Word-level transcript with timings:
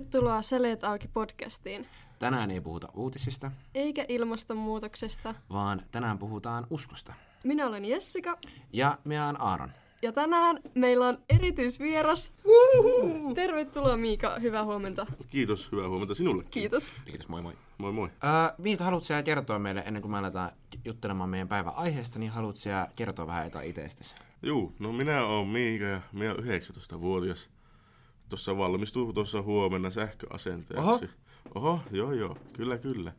Tervetuloa 0.00 0.42
Seleet 0.42 0.84
auki 0.84 1.08
podcastiin. 1.08 1.86
Tänään 2.18 2.50
ei 2.50 2.60
puhuta 2.60 2.88
uutisista, 2.94 3.50
Eikä 3.74 4.04
ilmastonmuutoksesta. 4.08 5.34
vaan 5.52 5.82
tänään 5.92 6.18
puhutaan 6.18 6.66
uskosta. 6.70 7.12
Minä 7.44 7.66
olen 7.66 7.84
Jessica 7.84 8.38
Ja 8.72 8.98
minä 9.04 9.24
olen 9.24 9.40
Aaron. 9.40 9.72
ja 10.02 10.12
tänään 10.12 10.60
meillä 10.74 11.08
on 11.08 11.18
erityisvieras. 11.28 12.32
Tervetuloa 13.34 13.96
Miika, 13.96 14.38
hyvää 14.38 14.64
huomenta. 14.64 15.06
Kiitos, 15.28 15.72
hyvää 15.72 15.88
huomenta 15.88 16.14
sinulle. 16.14 16.44
Kiitos. 16.50 16.90
Kiitos, 17.04 17.28
moi 17.28 17.42
moi. 17.42 17.54
Moi 17.78 17.92
moi. 17.92 18.08
Öö, 18.24 18.54
Miika, 18.58 18.84
haluatko 18.84 19.04
sä 19.04 19.22
kertoa 19.22 19.58
meille, 19.58 19.82
ennen 19.86 20.02
kuin 20.02 20.12
me 20.12 20.18
aletaan 20.18 20.50
juttelemaan 20.84 21.30
meidän 21.30 21.48
päivän 21.48 21.74
aiheesta, 21.76 22.18
niin 22.18 22.32
haluatko 22.32 22.60
sä 22.60 22.88
kertoa 22.96 23.26
vähän 23.26 23.46
eka 23.46 23.60
itsestäsi? 23.60 24.14
Juu, 24.42 24.72
no 24.78 24.92
minä 24.92 25.24
olen 25.24 25.48
Miika 25.48 25.84
ja 25.84 26.00
minä 26.12 26.32
olen 26.32 26.44
19-vuotias. 26.44 27.48
Tuossa 28.28 28.56
valmistuu 28.58 29.12
tuossa 29.12 29.42
huomenna 29.42 29.90
sähköasentajaksi. 29.90 30.88
Oho. 30.90 31.00
Oho, 31.54 31.80
joo 31.90 32.12
joo, 32.12 32.38
kyllä 32.52 32.78
kyllä. 32.78 33.12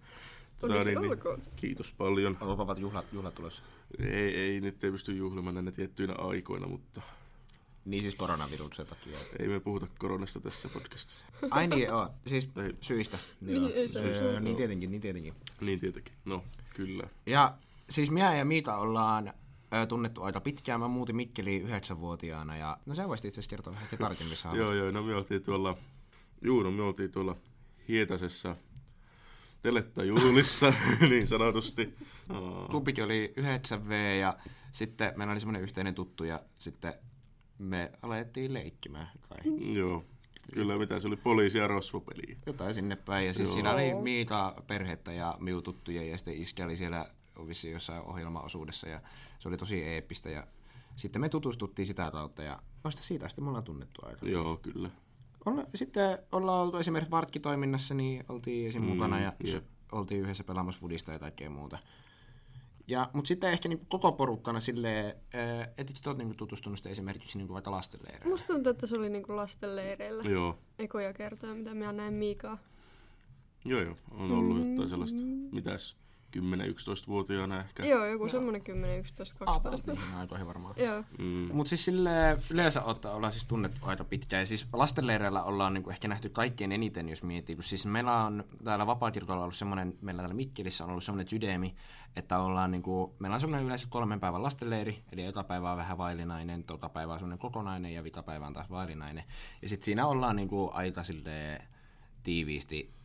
Tota, 0.59 0.73
Onneksi 0.73 0.97
olkoon. 0.97 1.41
kiitos 1.55 1.93
paljon. 1.93 2.38
On 2.41 2.47
vapaavat 2.47 2.80
juhlat, 2.80 3.05
juhlat 3.13 3.35
tulossa. 3.35 3.63
Ei, 3.99 4.35
ei, 4.38 4.61
nyt 4.61 4.83
ei 4.83 4.91
pysty 4.91 5.16
juhlimaan 5.16 5.55
näinä 5.55 5.71
tiettyinä 5.71 6.13
aikoina, 6.17 6.67
mutta 6.67 7.02
Niin 7.85 8.02
siis 8.02 8.16
koronaviruksen 8.16 8.88
takia. 8.88 9.17
ei 9.39 9.47
me 9.47 9.59
puhuta 9.59 9.88
koronasta 9.99 10.39
tässä 10.39 10.70
podcastissa. 10.70 11.25
Ai 11.52 11.67
niin, 11.67 11.83
joo. 11.88 12.09
Siis 12.27 12.49
Ei. 12.66 12.73
syistä. 12.81 13.19
Niin, 13.41 13.55
Joo. 13.61 13.69
ei 13.73 13.89
syistä. 13.89 14.25
Öö, 14.25 14.39
niin 14.39 14.55
tietenkin, 14.58 14.91
niin 14.91 15.02
tietenkin. 15.02 15.33
Niin 15.61 15.80
tietenkin, 15.80 16.13
no 16.25 16.44
kyllä. 16.75 17.03
Ja 17.25 17.53
siis 17.89 18.11
minä 18.11 18.35
ja 18.35 18.45
Miika 18.45 18.77
ollaan 18.77 19.33
ö, 19.73 19.85
tunnettu 19.85 20.23
aika 20.23 20.41
pitkään. 20.41 20.79
Mä 20.79 20.87
muutin 20.87 21.15
Mikkeliin 21.15 21.61
yhdeksänvuotiaana 21.63 22.57
ja 22.57 22.77
no 22.85 22.95
sä 22.95 23.07
voisit 23.07 23.25
itse 23.25 23.39
asiassa 23.39 23.49
kertoa 23.49 23.73
vähän 23.73 23.87
tarkemmin 23.99 24.37
saa. 24.37 24.55
Joo 24.55 24.73
joo, 24.73 24.91
no 24.91 25.03
me 25.03 25.15
oltiin 25.15 25.43
tuolla, 25.43 25.77
juu, 26.41 26.63
no 26.63 26.71
me 26.71 26.81
oltiin 26.83 27.11
tuolla 27.11 27.35
Hietasessa 27.88 28.55
telettajuhlissa, 29.61 30.73
niin 31.09 31.27
sanotusti. 31.27 31.93
Aa. 32.29 32.67
Klubikin 32.67 33.03
oli 33.03 33.33
9V 33.39 33.91
ja 34.19 34.38
sitten 34.71 35.13
meillä 35.15 35.31
oli 35.31 35.39
semmoinen 35.39 35.61
yhteinen 35.61 35.95
tuttu 35.95 36.23
ja 36.23 36.39
sitten 36.55 36.93
me 37.57 37.91
alettiin 38.01 38.53
leikkimään 38.53 39.09
kai. 39.29 39.38
Joo, 39.73 40.05
kyllä 40.53 40.77
mitä 40.77 40.99
se 40.99 41.07
oli 41.07 41.15
poliisi- 41.17 41.57
ja 41.57 41.67
rosvopeli. 41.67 42.38
Jotain 42.45 42.73
sinne 42.73 42.95
päin. 42.95 43.27
Ja 43.27 43.33
siis 43.33 43.49
Joo. 43.49 43.53
siinä 43.53 43.73
oli 43.73 43.93
Miika 44.01 44.63
perhettä 44.67 45.13
ja 45.13 45.38
miu 45.39 45.61
tuttuja 45.61 46.03
ja 46.03 46.17
sitten 46.17 46.38
iskä 46.38 46.65
oli 46.65 46.75
siellä 46.75 47.05
vissiin 47.47 47.73
jossain 47.73 48.02
ohjelmaosuudessa 48.02 48.89
ja 48.89 49.02
se 49.39 49.47
oli 49.47 49.57
tosi 49.57 49.83
eeppistä 49.83 50.30
ja 50.30 50.47
sitten 50.95 51.21
me 51.21 51.30
tutustuttiin 51.30 51.85
sitä 51.85 52.11
kautta 52.11 52.44
ja 52.44 52.59
vasta 52.83 53.03
siitä 53.03 53.27
sitten 53.27 53.44
me 53.44 53.47
ollaan 53.47 53.63
tunnettu 53.63 54.02
aika. 54.05 54.25
Joo, 54.25 54.57
kyllä. 54.57 54.89
Olla, 55.45 55.63
sitten 55.75 56.19
ollaan 56.31 56.63
oltu 56.63 56.77
esimerkiksi 56.77 57.11
Vartkitoiminnassa, 57.11 57.94
niin 57.94 58.25
oltiin 58.29 58.67
esim. 58.67 58.81
Mm, 58.81 58.88
mukana 58.88 59.19
ja 59.19 59.33
jep. 59.44 59.66
oltiin 59.91 60.21
yhdessä 60.21 60.44
pelaamassa 60.44 60.81
fudista 60.81 61.11
ja 61.11 61.19
kaikkea 61.19 61.49
muuta. 61.49 61.79
Ja, 62.88 63.09
mutta 63.13 63.27
sitten 63.27 63.51
ehkä 63.51 63.69
niin 63.69 63.88
koko 63.88 64.11
porukkana 64.11 64.59
silleen, 64.59 65.05
äh, 65.05 65.69
et 65.77 65.89
itse 65.89 66.09
olet 66.09 66.17
niin 66.17 66.35
tutustunut 66.35 66.77
sitten 66.77 66.91
esimerkiksi 66.91 67.38
niin 67.38 67.49
vaikka 67.49 67.72
lastenleireillä. 67.72 68.29
Musta 68.29 68.53
tuntuu, 68.53 68.72
että 68.72 68.88
se 68.88 68.97
oli 68.97 69.09
niinku 69.09 69.35
lastenleireillä. 69.35 70.23
Joo, 70.23 70.57
Ekoja 70.79 71.13
kertoja, 71.13 71.55
mitä 71.55 71.73
minä 71.73 71.94
näin 71.94 72.13
Miikaa. 72.13 72.57
joo, 73.66 73.81
joo. 73.81 73.95
On 74.11 74.31
ollut 74.31 74.69
jotain 74.69 74.89
sellaista, 74.89 75.19
mitäs, 75.51 75.95
10-11-vuotiaana 76.38 77.59
ehkä. 77.59 77.86
Joo, 77.86 78.06
joku 78.06 78.30
semmonen 78.30 78.61
10, 78.61 79.00
11, 79.00 79.36
12. 79.45 79.92
Niin, 79.92 80.14
aikoihin 80.14 80.47
varmaan. 80.47 80.73
Joo. 80.78 81.03
Mm, 81.17 81.50
Mutta 81.56 81.69
siis 81.69 81.86
sille 81.86 82.38
yleensä 82.52 82.84
otta, 82.84 83.12
ollaan 83.12 83.34
siis 83.34 83.46
tunnettu 83.46 83.79
aika 83.81 84.03
pitkään. 84.03 84.41
Ja 84.41 84.46
siis 84.47 84.68
lastenleireillä 84.74 85.44
ollaan 85.44 85.74
niinku 85.74 85.90
ehkä 85.90 86.07
nähty 86.07 86.29
kaikkein 86.29 86.72
eniten, 86.72 87.09
jos 87.09 87.24
miettii. 87.24 87.56
Kun 87.56 87.63
siis 87.63 87.85
meillä 87.85 88.24
on 88.24 88.44
täällä 88.63 88.88
Vapaakirkolla 88.88 89.44
ollut 89.44 89.56
semmoinen, 89.56 89.97
meillä 90.01 90.22
täällä 90.22 90.35
Mikkelissä 90.35 90.84
on 90.84 90.90
ollut 90.90 91.03
semmoinen 91.03 91.28
sydämi, 91.28 91.75
että 92.16 92.40
ollaan 92.40 92.72
niinku, 92.72 93.16
meillä 93.19 93.35
on 93.35 93.41
semmoinen 93.41 93.66
yleensä 93.66 93.88
kolmen 93.90 94.19
päivän 94.19 94.44
lastenleiri, 94.44 95.03
eli 95.12 95.25
eka 95.25 95.44
päivä 95.44 95.72
on 95.72 95.78
vähän 95.78 95.97
vaillinainen, 95.97 96.63
toka 96.63 96.90
päivä 96.90 97.13
on 97.13 97.19
semmoinen 97.19 97.40
kokonainen 97.40 97.94
ja 97.94 98.03
vika 98.03 98.24
päivä 98.24 98.47
on 98.47 98.53
taas 98.53 98.69
vaillinainen. 98.69 99.24
Ja 99.62 99.69
sitten 99.69 99.85
siinä 99.85 100.07
ollaan 100.07 100.35
niinku 100.35 100.69
aika 100.74 101.03
silleen 101.03 101.68
tiiviisti 102.24 102.97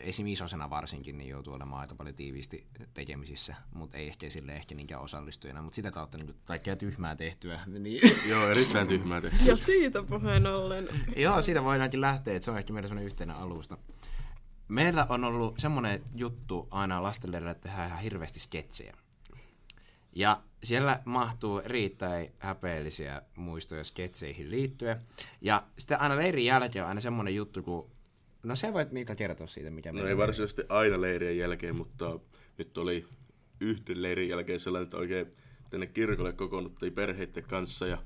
esim. 0.00 0.26
isosena 0.26 0.70
varsinkin, 0.70 1.18
niin 1.18 1.30
joutuu 1.30 1.54
olemaan 1.54 1.80
aika 1.80 1.94
paljon 1.94 2.16
tiiviisti 2.16 2.66
tekemisissä, 2.94 3.54
mutta 3.74 3.98
ei 3.98 4.06
ehkä 4.06 4.30
sille 4.30 4.52
ehkä 4.52 4.74
niinkään 4.74 5.02
osallistujana, 5.02 5.62
mutta 5.62 5.76
sitä 5.76 5.90
kautta 5.90 6.18
niin 6.18 6.34
kaikkea 6.44 6.76
tyhmää 6.76 7.16
tehtyä. 7.16 7.60
Niin, 7.66 8.00
joo, 8.30 8.48
erittäin 8.48 8.88
tyhmää 8.88 9.20
tehty. 9.20 9.44
Ja 9.44 9.56
siitä 9.56 10.02
puheen 10.02 10.46
ollen. 10.46 10.88
joo, 11.16 11.42
siitä 11.42 11.64
voidaankin 11.64 12.00
lähteä, 12.00 12.36
että 12.36 12.44
se 12.44 12.50
on 12.50 12.58
ehkä 12.58 12.72
meidän 12.72 12.88
semmoinen 12.88 13.06
yhteinen 13.06 13.36
alusta. 13.36 13.78
Meillä 14.68 15.06
on 15.08 15.24
ollut 15.24 15.58
semmoinen 15.58 16.04
juttu 16.14 16.68
aina 16.70 17.02
lastenleirillä, 17.02 17.50
että 17.50 17.68
tehdään 17.68 17.88
ihan 17.88 18.02
hirveästi 18.02 18.40
sketsejä. 18.40 18.94
Ja 20.12 20.42
siellä 20.62 21.02
mahtuu 21.04 21.58
erittäin 21.58 22.32
häpeellisiä 22.38 23.22
muistoja 23.36 23.84
sketseihin 23.84 24.50
liittyen. 24.50 25.00
Ja 25.40 25.62
sitten 25.78 26.00
aina 26.00 26.16
leirin 26.16 26.44
jälkeen 26.44 26.84
on 26.84 26.88
aina 26.88 27.00
semmoinen 27.00 27.34
juttu, 27.34 27.62
kun... 27.62 27.99
No 28.42 28.56
se 28.56 28.72
voit 28.72 28.92
Miika 28.92 29.14
kertoa 29.14 29.46
siitä, 29.46 29.70
mikä 29.70 29.92
No 29.92 30.06
ei 30.06 30.16
varsinaisesti 30.16 30.62
aina 30.68 31.00
leirien 31.00 31.38
jälkeen, 31.38 31.76
mutta 31.76 32.18
nyt 32.58 32.78
oli 32.78 33.06
yhden 33.60 34.02
leirin 34.02 34.28
jälkeen 34.28 34.60
sellainen, 34.60 34.84
että 34.84 34.96
oikein 34.96 35.26
tänne 35.70 35.86
kirkolle 35.86 36.32
kokoonnuttiin 36.32 36.92
perheiden 36.92 37.44
kanssa 37.44 37.86
ja 37.86 37.98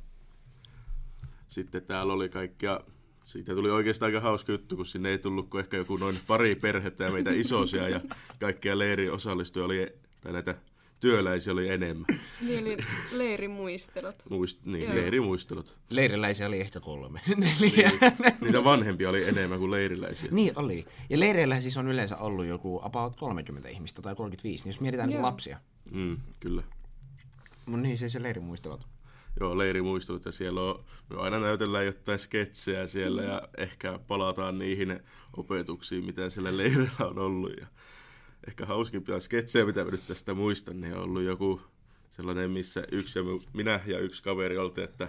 sitten 1.49 1.83
täällä 1.83 2.13
oli 2.13 2.29
kaikkia, 2.29 2.81
siitä 3.25 3.55
tuli 3.55 3.71
oikeastaan 3.71 4.07
aika 4.07 4.21
hauska 4.21 4.53
juttu, 4.53 4.77
kun 4.77 4.87
sinne 4.87 5.09
ei 5.09 5.19
tullut 5.19 5.51
kuin 5.51 5.61
ehkä 5.61 5.77
joku 5.77 5.97
noin 5.97 6.19
pari 6.27 6.55
perhettä 6.55 7.05
ja 7.05 7.13
meitä 7.13 7.31
isosia 7.31 7.89
ja 7.89 8.01
kaikkia 8.41 8.79
leirin 8.79 9.13
osallistujia 9.13 9.65
oli, 9.65 9.95
tai 10.21 10.33
näitä 10.33 10.55
työläisiä 11.05 11.53
oli 11.53 11.69
enemmän. 11.69 12.07
Niin 12.41 12.65
oli 12.65 12.77
leirimuistelut. 13.13 14.15
Muist, 14.31 14.65
niin, 14.65 14.85
Joo. 14.85 14.95
leirimuistelut. 14.95 15.77
Leiriläisiä 15.91 16.47
oli 16.47 16.61
ehkä 16.61 16.81
kolme. 16.81 17.21
Neljä. 17.37 17.91
Niitä 18.41 18.65
vanhempia 18.65 19.11
oli 19.11 19.29
enemmän 19.29 19.59
kuin 19.59 19.71
leiriläisiä. 19.71 20.29
Niin 20.33 20.53
oli. 20.57 20.87
Ja 21.11 21.21
leireillä 21.21 21.61
siis 21.61 21.77
on 21.77 21.89
yleensä 21.89 22.17
ollut 22.17 22.47
joku 22.47 22.81
about 22.83 23.17
30 23.17 23.69
ihmistä 23.69 24.03
tai 24.03 24.15
35, 24.15 24.65
niin 24.65 24.69
jos 24.69 24.81
mietitään 24.81 25.09
niin 25.09 25.17
Joo. 25.17 25.27
lapsia. 25.27 25.59
Mm, 25.91 26.17
kyllä. 26.41 26.63
Mun 27.67 27.83
niin 27.83 27.99
siis 27.99 28.13
se 28.13 28.23
leirimuistelut. 28.23 28.87
Joo, 29.41 29.59
leirimuistelut 29.59 30.25
ja 30.25 30.33
siellä 30.33 30.61
on, 30.61 30.85
me 31.11 31.17
aina 31.17 31.39
näytellään 31.39 31.87
jotain 31.87 32.19
sketsejä 32.19 32.87
siellä 32.87 33.23
ja 33.23 33.49
ehkä 33.59 33.99
palataan 34.07 34.59
niihin 34.59 35.01
opetuksiin, 35.37 36.05
mitä 36.05 36.31
siellä 36.31 36.57
leirillä 36.57 36.91
on 37.01 37.19
ollut. 37.19 37.53
Ja 37.61 37.67
ehkä 38.49 38.67
hauskimpia 38.67 39.21
sketsejä, 39.21 39.65
mitä 39.65 39.85
mä 39.85 39.91
nyt 39.91 40.07
tästä 40.07 40.35
muistan, 40.35 40.81
niin 40.81 40.95
on 40.95 41.03
ollut 41.03 41.23
joku 41.23 41.61
sellainen, 42.11 42.51
missä 42.51 42.85
yksi 42.93 43.19
ja 43.19 43.23
mi- 43.23 43.49
minä 43.53 43.81
ja 43.87 43.99
yksi 43.99 44.23
kaveri 44.23 44.59
oltiin, 44.59 44.85
että 44.85 45.09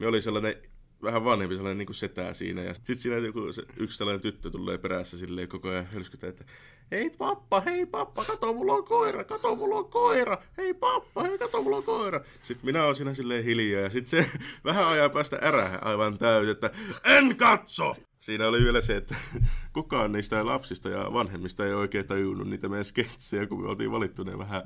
me 0.00 0.06
oli 0.06 0.22
sellainen 0.22 0.56
vähän 1.02 1.24
vanhempi 1.24 1.54
sellainen 1.56 1.78
niin 1.78 1.86
kuin 1.86 1.96
setä 1.96 2.32
siinä. 2.32 2.62
Ja 2.62 2.74
sitten 2.74 2.96
siinä 2.96 3.16
joku, 3.16 3.52
se, 3.52 3.62
yksi 3.76 3.98
tällainen 3.98 4.22
tyttö 4.22 4.50
tulee 4.50 4.78
perässä 4.78 5.18
silleen 5.18 5.48
koko 5.48 5.68
ajan 5.68 5.86
hölskytää, 5.86 6.30
että 6.30 6.44
hei 6.90 7.10
pappa, 7.10 7.60
hei 7.60 7.86
pappa, 7.86 8.24
kato 8.24 8.52
mulla 8.52 8.72
on 8.72 8.84
koira, 8.84 9.24
kato 9.24 9.56
mulla 9.56 9.74
on 9.74 9.90
koira, 9.90 10.38
hei 10.56 10.74
pappa, 10.74 11.22
hei 11.22 11.38
kato 11.38 11.62
mulla 11.62 11.76
on 11.76 11.84
koira. 11.84 12.20
Sitten 12.42 12.66
minä 12.66 12.84
olen 12.84 12.96
siinä 12.96 13.14
silleen 13.14 13.44
hiljaa 13.44 13.82
ja 13.82 13.90
sitten 13.90 14.24
se 14.24 14.30
vähän 14.64 14.86
ajan 14.86 15.10
päästä 15.10 15.38
ärähä 15.42 15.78
aivan 15.82 16.18
täysin, 16.18 16.52
että 16.52 16.70
en 17.04 17.36
katso! 17.36 17.96
Siinä 18.22 18.48
oli 18.48 18.64
vielä 18.64 18.80
se, 18.80 18.96
että 18.96 19.14
kukaan 19.72 20.12
niistä 20.12 20.46
lapsista 20.46 20.88
ja 20.88 21.12
vanhemmista 21.12 21.66
ei 21.66 21.72
oikein 21.74 22.06
tajunnut 22.06 22.48
niitä 22.48 22.68
meidän 22.68 22.84
sketsejä, 22.84 23.46
kun 23.46 23.62
me 23.62 23.68
oltiin 23.68 23.92
valittu 23.92 24.22
ne 24.22 24.38
vähän 24.38 24.62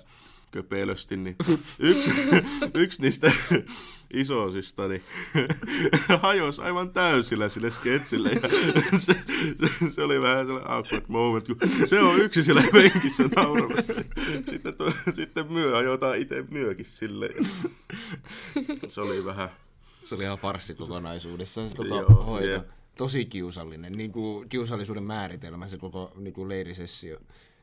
köpelösti, 0.51 1.17
niin 1.17 1.37
yksi, 1.79 2.11
yksi 2.75 3.03
niistä 3.03 3.33
isosista 4.15 4.89
niin 4.89 5.03
hajosi 6.23 6.63
aivan 6.63 6.91
täysillä 6.91 7.49
sille 7.49 7.71
sketsille. 7.71 8.29
Ja 8.29 8.49
se, 8.99 9.15
se, 9.61 9.91
se, 9.91 10.03
oli 10.03 10.21
vähän 10.21 10.47
sellainen 10.47 10.71
awkward 10.71 11.05
moment, 11.09 11.47
kun 11.47 11.89
se 11.89 12.01
on 12.01 12.21
yksi 12.21 12.45
siellä 12.45 12.63
penkissä 12.73 13.25
nauramassa. 13.37 13.95
Sitten, 14.51 14.75
tuo, 14.75 14.93
sitten 15.15 15.53
myö 15.53 15.77
ajotaan 15.77 16.19
itse 16.19 16.45
myökin 16.51 16.85
sille. 16.85 17.31
Se 18.89 19.01
oli 19.01 19.25
vähän, 19.25 19.49
Se 20.05 20.15
oli 20.15 20.25
ihan 20.25 20.39
farssi 20.39 20.75
kokonaisuudessaan 20.75 21.69
se 21.69 21.77
koko 21.77 21.89
Joo, 21.89 22.25
hoito. 22.25 22.49
jep. 22.49 22.69
Tosi 22.99 23.25
kiusallinen, 23.25 23.93
niin 23.93 24.13
kuin 24.13 24.49
kiusallisuuden 24.49 25.03
määritelmä 25.05 25.69
se 25.69 25.79
koko 25.79 26.13
niin 26.17 26.35
kuin 26.35 26.49
leirisessio. 26.49 27.19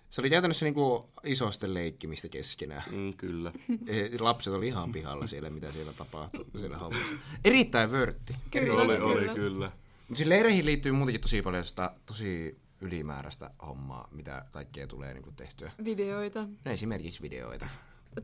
Se 0.09 0.21
oli 0.21 0.29
käytännössä 0.29 0.65
niin 0.65 0.73
kuin 0.73 1.03
isosten 1.23 1.73
leikkimistä 1.73 2.29
keskenään. 2.29 2.83
mm, 2.91 3.13
kyllä. 3.17 3.51
Eh, 3.87 4.11
Lapset 4.19 4.53
oli 4.53 4.67
ihan 4.67 4.91
pihalla 4.91 5.27
siellä, 5.27 5.49
mitä 5.49 5.71
siellä 5.71 5.93
tapahtui 5.93 6.45
siellä 6.57 6.77
hommassa. 6.77 7.15
Erittäin 7.45 7.91
vörtti. 7.91 8.35
Kyllä, 8.51 8.73
Oli, 8.73 8.97
oli 8.97 9.19
kyllä. 9.21 9.33
kyllä. 9.33 9.71
Mutta 10.07 10.17
siis 10.17 10.29
leireihin 10.29 10.65
liittyy 10.65 10.91
muutenkin 10.91 11.21
tosi 11.21 11.41
paljon 11.41 11.65
sitä 11.65 11.91
tosi 12.05 12.57
ylimääräistä 12.81 13.49
hommaa, 13.65 14.07
mitä 14.11 14.45
kaikkea 14.51 14.87
tulee 14.87 15.13
niin 15.13 15.23
kuin 15.23 15.35
tehtyä. 15.35 15.71
Videoita. 15.83 16.47
No 16.65 16.71
esimerkiksi 16.71 17.21
videoita. 17.21 17.67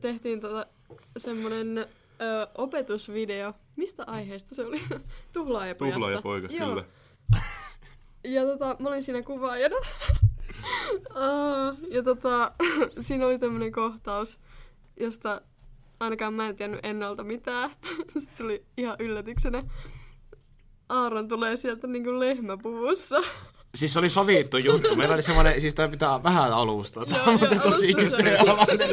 Tehtiin 0.00 0.40
tota 0.40 0.66
semmonen 1.16 1.78
ö, 1.78 1.86
opetusvideo. 2.54 3.54
Mistä 3.76 4.04
aiheesta 4.06 4.54
se 4.54 4.66
oli? 4.66 4.80
Tuhlaajapojasta. 5.32 5.94
Tuhlaajapojasta, 5.96 6.56
Joo. 6.56 6.68
kyllä. 6.68 6.84
Ja 8.24 8.44
tota, 8.44 8.76
mä 8.78 8.88
olin 8.88 9.02
siinä 9.02 9.22
kuvaajana. 9.22 9.76
Ah, 11.14 11.76
ja 11.90 12.02
tota, 12.02 12.52
siinä 13.00 13.26
oli 13.26 13.38
tämmönen 13.38 13.72
kohtaus, 13.72 14.40
josta 15.00 15.40
ainakaan 16.00 16.34
mä 16.34 16.48
en 16.48 16.56
tiennyt 16.56 16.80
ennalta 16.82 17.24
mitään. 17.24 17.70
Se 18.18 18.30
tuli 18.38 18.64
ihan 18.76 18.96
yllätyksenä. 18.98 19.62
Aaron 20.88 21.28
tulee 21.28 21.56
sieltä 21.56 21.86
niinku 21.86 22.18
lehmäpuvussa. 22.18 23.20
Siis 23.74 23.92
se 23.92 23.98
oli 23.98 24.10
sovittu 24.10 24.56
juttu. 24.58 24.96
Meillä 24.96 25.14
oli 25.14 25.22
semmoinen, 25.22 25.60
siis 25.60 25.74
tämä 25.74 25.88
pitää 25.88 26.22
vähän 26.22 26.52
alustaa, 26.52 27.04
Joo, 27.08 27.18
tämä 27.18 27.32
mutta 27.32 27.54
joo, 27.54 27.62
tosi 27.62 27.94
alusta 27.94 28.02
kyseenalainen. 28.22 28.88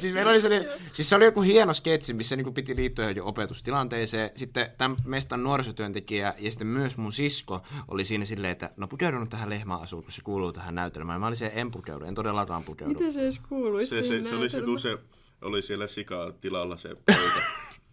siis 0.00 0.14
meillä 0.14 0.30
oli 0.30 0.40
sellainen, 0.40 0.70
siis 0.92 1.08
se 1.08 1.16
oli 1.16 1.24
joku 1.24 1.42
hieno 1.42 1.74
sketsi, 1.74 2.14
missä 2.14 2.36
niinku 2.36 2.52
piti 2.52 2.76
liittyä 2.76 3.10
jo 3.10 3.26
opetustilanteeseen. 3.26 4.30
Sitten 4.36 4.70
tämän 4.78 4.96
mestan 5.04 5.42
nuorisotyöntekijä 5.42 6.34
ja 6.38 6.50
sitten 6.50 6.66
myös 6.66 6.96
mun 6.96 7.12
sisko 7.12 7.62
oli 7.88 8.04
siinä 8.04 8.24
silleen, 8.24 8.52
että 8.52 8.70
no 8.76 8.88
pukeudun 8.88 9.28
tähän 9.28 9.50
lehmäasuun, 9.50 10.02
kun 10.02 10.12
se 10.12 10.22
kuuluu 10.22 10.52
tähän 10.52 10.74
näytelmään. 10.74 11.20
Mä 11.20 11.26
olin 11.26 11.36
se 11.36 11.52
en 11.54 11.70
pukeudu, 11.70 12.04
en 12.04 12.14
todellakaan 12.14 12.64
pukeudu. 12.64 12.94
Miten 12.94 13.12
se 13.12 13.22
edes 13.22 13.38
kuuluisi 13.48 13.90
Se, 13.90 14.08
se, 14.08 14.24
se 14.24 14.34
oli 14.34 14.50
se, 14.50 14.60
kun 14.60 14.78
se 14.80 14.98
oli 15.42 15.62
siellä 15.62 15.86
sikatilalla 15.86 16.76
se 16.76 16.88
poika. 16.88 17.40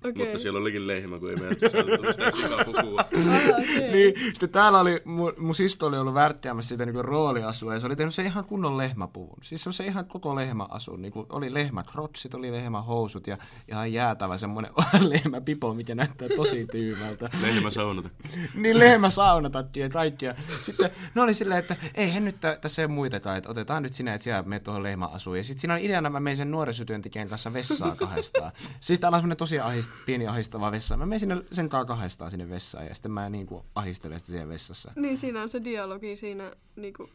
Okei. 0.09 0.25
Mutta 0.25 0.39
siellä 0.39 0.59
olikin 0.59 0.87
lehmä, 0.87 1.19
kun 1.19 1.29
ei 1.29 1.35
meidän 1.35 1.57
se 1.59 1.77
oli 1.77 1.97
tullut 1.97 2.15
sitä 2.15 2.31
sikapukua. 2.37 2.99
Ah, 3.01 3.59
okei. 3.59 3.91
Niin, 3.91 4.13
sitten 4.33 4.49
täällä 4.49 4.79
oli, 4.79 5.01
mun, 5.05 5.33
mun 5.37 5.55
sisko 5.55 5.85
oli 5.85 5.97
ollut 5.97 6.13
värkkäämässä 6.13 6.69
sitä 6.69 6.85
niinku 6.85 7.01
rooliasua, 7.01 7.73
ja 7.73 7.79
se 7.79 7.85
oli 7.85 7.95
tehnyt 7.95 8.13
se 8.13 8.23
ihan 8.23 8.45
kunnon 8.45 8.77
lehmäpuvun. 8.77 9.37
Siis 9.41 9.63
se 9.63 9.69
on 9.69 9.73
se 9.73 9.85
ihan 9.85 10.05
koko 10.05 10.35
lehmäasu, 10.35 10.95
niinku 10.95 11.25
oli 11.29 11.53
lehmäkrotsit, 11.53 12.33
oli 12.33 12.51
lehmähousut 12.51 13.27
ja 13.27 13.37
ihan 13.67 13.93
jäätävä 13.93 14.37
semmoinen 14.37 14.71
lehmäpipo, 15.09 15.73
mikä 15.73 15.95
näyttää 15.95 16.27
tosi 16.35 16.67
tyymältä. 16.71 17.29
Lehmä 17.41 17.69
saunata. 17.69 18.09
niin 18.55 18.79
lehmä 18.79 19.09
saunatakki 19.09 19.79
ja 19.79 19.89
kaikkia. 19.89 20.35
Sitten 20.61 20.91
ne 21.15 21.21
oli 21.21 21.33
silleen, 21.33 21.59
että 21.59 21.75
ei 21.95 22.11
hän 22.11 22.25
nyt 22.25 22.39
tä- 22.41 22.57
tässä 22.61 22.81
ei 22.81 22.85
ole 22.85 22.93
muitakaan, 22.93 23.37
että 23.37 23.49
otetaan 23.49 23.83
nyt 23.83 23.93
sinä, 23.93 24.13
että 24.13 24.23
sinä 24.23 24.43
menet 24.45 24.63
tuohon 24.63 24.83
lehmäasuun. 24.83 25.37
Ja 25.37 25.43
sitten 25.43 25.61
siinä 25.61 25.73
on 25.73 25.79
ideana, 25.79 26.09
mä 26.09 26.19
menin 26.19 26.37
sen 26.37 26.51
nuorisotyöntekijän 26.51 27.29
kanssa 27.29 27.53
vessaa 27.53 27.95
kahdestaan. 27.95 28.51
siis 28.79 28.99
täällä 28.99 29.15
on 29.15 29.21
semmoinen 29.21 29.37
tosi 29.37 29.59
pieni 30.05 30.27
ahistava 30.27 30.71
vessa. 30.71 30.97
Mä 30.97 31.05
menin 31.05 31.19
sinne 31.19 31.41
sen 31.51 31.69
kanssa 31.69 31.85
kahdestaan 31.85 32.31
sinne 32.31 32.49
vessaan 32.49 32.85
ja 32.85 32.95
sitten 32.95 33.11
mä 33.11 33.29
niin 33.29 33.47
kuin 33.47 33.63
ahistelen 33.75 34.19
sitä 34.19 34.31
siellä 34.31 34.49
vessassa. 34.49 34.91
Niin 34.95 35.17
siinä 35.17 35.41
on 35.41 35.49
se 35.49 35.63
dialogi 35.63 36.15
siinä 36.15 36.51
niinku... 36.75 37.09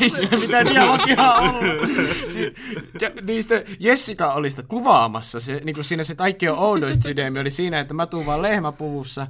ei 0.00 0.10
siinä 0.10 0.38
mitään 0.38 0.66
dialogia 0.66 1.32
ollut. 1.32 1.90
Si- 2.28 2.54
ja, 3.00 3.10
niin 3.22 3.42
sitten 3.42 3.64
Jessica 3.80 4.32
oli 4.32 4.50
sitä 4.50 4.62
kuvaamassa. 4.62 5.40
Se, 5.40 5.60
niin 5.64 5.74
kuin 5.74 5.84
siinä 5.84 6.04
se 6.04 6.14
kaikki 6.14 6.48
on 6.48 6.58
oudoista 6.58 7.02
sydämi 7.02 7.38
oli 7.38 7.50
siinä, 7.50 7.80
että 7.80 7.94
mä 7.94 8.06
tuun 8.06 8.26
vaan 8.26 8.42
lehmäpuvussa 8.42 9.26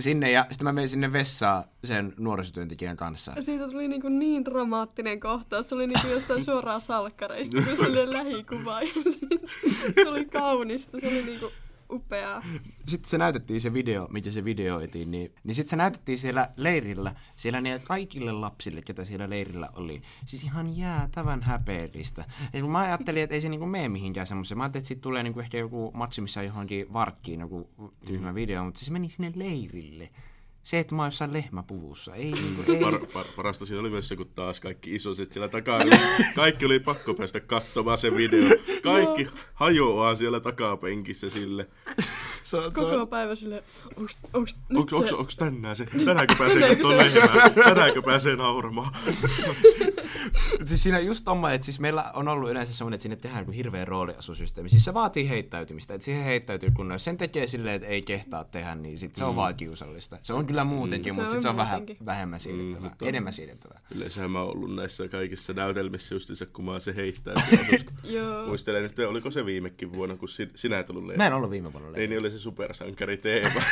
sinne 0.00 0.30
ja 0.30 0.46
sitten 0.50 0.64
mä 0.64 0.72
menin 0.72 0.88
sinne 0.88 1.12
vessaan 1.12 1.64
sen 1.84 2.14
nuorisotyöntekijän 2.18 2.96
kanssa. 2.96 3.32
Siitä 3.40 3.68
tuli 3.68 3.88
niinku 3.88 4.08
niin 4.08 4.44
dramaattinen 4.44 5.20
kohtaus. 5.20 5.68
Se 5.68 5.74
oli 5.74 5.86
niinku 5.86 6.06
jostain 6.08 6.44
suoraan 6.44 6.80
salkkareista, 6.80 7.56
kun 7.62 7.76
sille 7.76 8.12
lähikuva. 8.12 8.82
Ja 8.82 8.88
sit- 9.10 9.42
se 9.94 10.08
oli 10.08 10.24
kaunista, 10.40 11.00
se 11.00 11.06
oli 11.08 11.22
niinku 11.22 11.50
upeaa. 11.92 12.42
Sitten 12.86 13.10
se 13.10 13.18
näytettiin 13.18 13.60
se 13.60 13.72
video, 13.72 14.08
mitä 14.10 14.30
se 14.30 14.44
videoitiin, 14.44 15.10
niin, 15.10 15.34
niin 15.44 15.54
sitten 15.54 15.70
se 15.70 15.76
näytettiin 15.76 16.18
siellä 16.18 16.48
leirillä, 16.56 17.14
siellä 17.36 17.60
ne 17.60 17.80
kaikille 17.84 18.32
lapsille, 18.32 18.82
ketä 18.82 19.04
siellä 19.04 19.30
leirillä 19.30 19.68
oli. 19.76 20.02
Siis 20.24 20.44
ihan 20.44 20.76
jäätävän 20.76 21.42
häpeellistä. 21.42 22.24
Ja 22.52 22.60
kun 22.60 22.70
mä 22.70 22.78
ajattelin, 22.78 23.22
että 23.22 23.34
ei 23.34 23.40
se 23.40 23.48
niinku 23.48 23.66
mene 23.66 23.88
mihinkään 23.88 24.26
semmoiseen, 24.26 24.58
mä 24.58 24.64
ajattelin, 24.64 24.80
että 24.80 24.88
siitä 24.88 25.02
tulee 25.02 25.22
niinku 25.22 25.40
ehkä 25.40 25.58
joku 25.58 25.90
maksimissaan 25.94 26.46
johonkin 26.46 26.92
varkkiin 26.92 27.40
joku 27.40 27.70
tyhmä 28.06 28.32
mm. 28.32 28.34
video, 28.34 28.64
mutta 28.64 28.78
siis 28.78 28.86
se 28.86 28.92
meni 28.92 29.08
sinne 29.08 29.32
leirille. 29.34 30.10
Se, 30.62 30.78
että 30.78 30.94
mä 30.94 31.02
oon 31.02 31.06
jossain 31.06 31.32
lehmäpuvussa, 31.32 32.14
ei 32.14 32.32
niinku, 32.32 32.62
ei. 32.72 32.80
Par, 32.80 32.98
par, 33.12 33.26
parasta 33.36 33.66
siinä 33.66 33.80
oli 33.80 33.90
myös 33.90 34.08
se, 34.08 34.16
kun 34.16 34.28
taas 34.34 34.60
kaikki 34.60 34.94
isoset 34.94 35.32
siellä 35.32 35.48
takana. 35.48 35.98
Kaikki 36.34 36.66
oli 36.66 36.80
pakko 36.80 37.14
päästä 37.14 37.40
katsomaan 37.40 37.98
se 37.98 38.16
video. 38.16 38.56
Kaikki 38.82 39.28
hajoaa 39.54 40.14
siellä 40.14 40.40
takapenkissä 40.40 41.30
sille. 41.30 41.68
Se, 42.42 42.56
on- 42.56 42.64
se, 42.64 42.70
Koko 42.80 43.00
on- 43.00 43.08
päivä 43.08 43.34
sille, 43.34 43.64
onks, 43.96 44.18
onks 44.34 44.56
nyt 44.68 44.78
Onks, 44.78 44.92
onks, 44.92 45.08
se... 45.10 45.14
onks 45.16 45.36
tänään 45.36 45.76
se? 45.76 45.86
Tänäänkö 46.04 46.34
pääsee 46.38 46.68
katsomaan 46.68 47.10
se- 47.10 47.20
lehmää? 47.20 47.50
Tänäänkö 47.50 48.02
pääsee 48.02 48.36
nauramaan? 48.36 48.94
siis 50.64 50.82
siinä 50.82 50.98
just 50.98 51.24
tomma, 51.24 51.52
että 51.52 51.64
siis 51.64 51.80
meillä 51.80 52.10
on 52.14 52.28
ollut 52.28 52.50
yleensä 52.50 52.74
semmoinen, 52.74 52.94
että 52.94 53.02
sinne 53.02 53.16
tehdään 53.16 53.44
kuin 53.44 53.54
hirveä 53.54 53.84
rooliasusysteemi. 53.84 54.68
Siis 54.68 54.84
se 54.84 54.94
vaatii 54.94 55.28
heittäytymistä, 55.28 55.94
että 55.94 56.04
siihen 56.04 56.24
heittäytyy 56.24 56.70
kun 56.70 56.90
jos 56.90 57.04
sen 57.04 57.18
tekee 57.18 57.46
silleen, 57.46 57.74
että 57.76 57.88
ei 57.88 58.02
kehtaa 58.02 58.44
tehdä, 58.44 58.74
niin 58.74 58.98
sit 58.98 59.16
se 59.16 59.24
on 59.24 59.36
vaan 59.36 59.54
kiusallista. 59.54 60.18
Se 60.22 60.32
on 60.32 60.46
kyllä 60.46 60.64
muutenkin, 60.64 61.12
Mm. 61.12 61.14
Se 61.14 61.20
mutta 61.20 61.26
on 61.26 61.32
sit 61.32 61.42
se 61.42 61.48
on 61.48 61.56
vähän 61.56 61.82
vähemmän 62.06 62.40
siirrettävää, 62.40 62.90
Mm, 63.00 63.08
enemmän 63.08 63.32
siirrettävää. 63.32 63.80
Yleensähän 63.94 64.30
mä 64.30 64.40
oon 64.42 64.56
ollut 64.56 64.74
näissä 64.74 65.08
kaikissa 65.08 65.52
näytelmissä 65.52 66.14
justiinsa, 66.14 66.46
kun 66.46 66.64
mä 66.64 66.78
se 66.80 66.96
heittää. 66.96 67.34
Muistelen 68.46 68.82
nyt, 68.82 68.98
oliko 68.98 69.30
se 69.30 69.46
viimekin 69.46 69.92
vuonna, 69.92 70.16
kun 70.16 70.28
si- 70.28 70.50
sinä 70.54 70.78
et 70.78 70.90
ollut 70.90 71.02
Mä 71.04 71.08
lehmä. 71.08 71.26
en 71.26 71.32
ollut 71.32 71.50
viime 71.50 71.72
vuonna 71.72 71.88
Ei, 71.88 71.92
leiri. 71.92 72.08
niin 72.08 72.20
oli 72.20 72.30
se 72.32 72.38
supersankari 72.38 73.16
teema. 73.16 73.62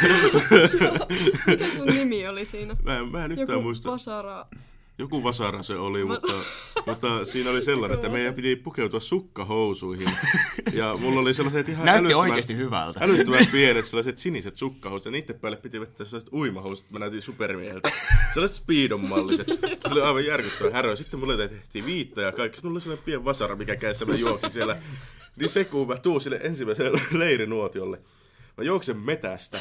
Mikä 1.46 1.70
sun 1.76 1.86
nimi 1.86 2.28
oli 2.28 2.44
siinä? 2.44 2.76
Mä 2.82 2.98
en, 2.98 3.08
mä 3.08 3.24
en 3.24 3.32
yhtään 3.32 3.48
Joku 3.50 3.62
muista. 3.62 3.90
Vasara. 3.90 4.46
Joku 4.98 5.24
vasara 5.24 5.62
se 5.62 5.74
oli, 5.74 6.04
mutta, 6.04 6.32
mutta 6.86 7.24
siinä 7.24 7.50
oli 7.50 7.62
sellainen, 7.62 7.96
että 7.98 8.08
meidän 8.08 8.34
piti 8.34 8.56
pukeutua 8.56 9.00
sukkahousuihin. 9.00 10.10
Ja 10.72 10.96
mulla 11.00 11.20
oli 11.20 11.34
sellaiset 11.34 11.68
ihan 11.68 11.86
Näytti 11.86 12.12
älyttömän- 12.12 12.16
oikeasti 12.16 12.56
hyvältä. 12.56 13.00
Älyttömän 13.04 13.46
pienet 13.52 13.84
sellaiset 13.86 14.18
siniset 14.18 14.56
sukkahousut 14.56 15.04
ja 15.04 15.10
niiden 15.10 15.38
päälle 15.40 15.56
piti 15.56 15.80
vetää 15.80 16.06
sellaiset 16.06 16.32
uimahousut, 16.32 16.84
että 16.84 16.92
mä 16.92 16.98
näytin 16.98 17.22
supermieheltä. 17.22 17.90
Sellaiset 18.34 18.56
speedon 18.56 19.00
malliset. 19.04 19.46
Se 19.86 19.92
oli 19.92 20.00
aivan 20.00 20.24
järkyttävä 20.26 20.70
härö. 20.70 20.96
Sitten 20.96 21.20
mulle 21.20 21.48
tehtiin 21.48 21.86
viittä 21.86 22.20
ja 22.22 22.32
kaikki. 22.32 22.56
Sitten 22.56 22.68
mulla 22.68 22.76
oli 22.76 22.82
sellainen 22.82 23.04
pieni 23.04 23.24
vasara, 23.24 23.56
mikä 23.56 23.76
kädessä 23.76 24.04
mä 24.04 24.14
juoksin 24.14 24.50
siellä. 24.52 24.76
Niin 25.36 25.50
se 25.50 25.64
kun 25.64 25.88
mä 25.88 25.96
tuun 25.96 26.20
sille 26.20 26.40
ensimmäiselle 26.42 27.00
leirinuotiolle. 27.12 27.98
Mä 28.56 28.64
juoksen 28.64 28.96
metästä. 28.96 29.60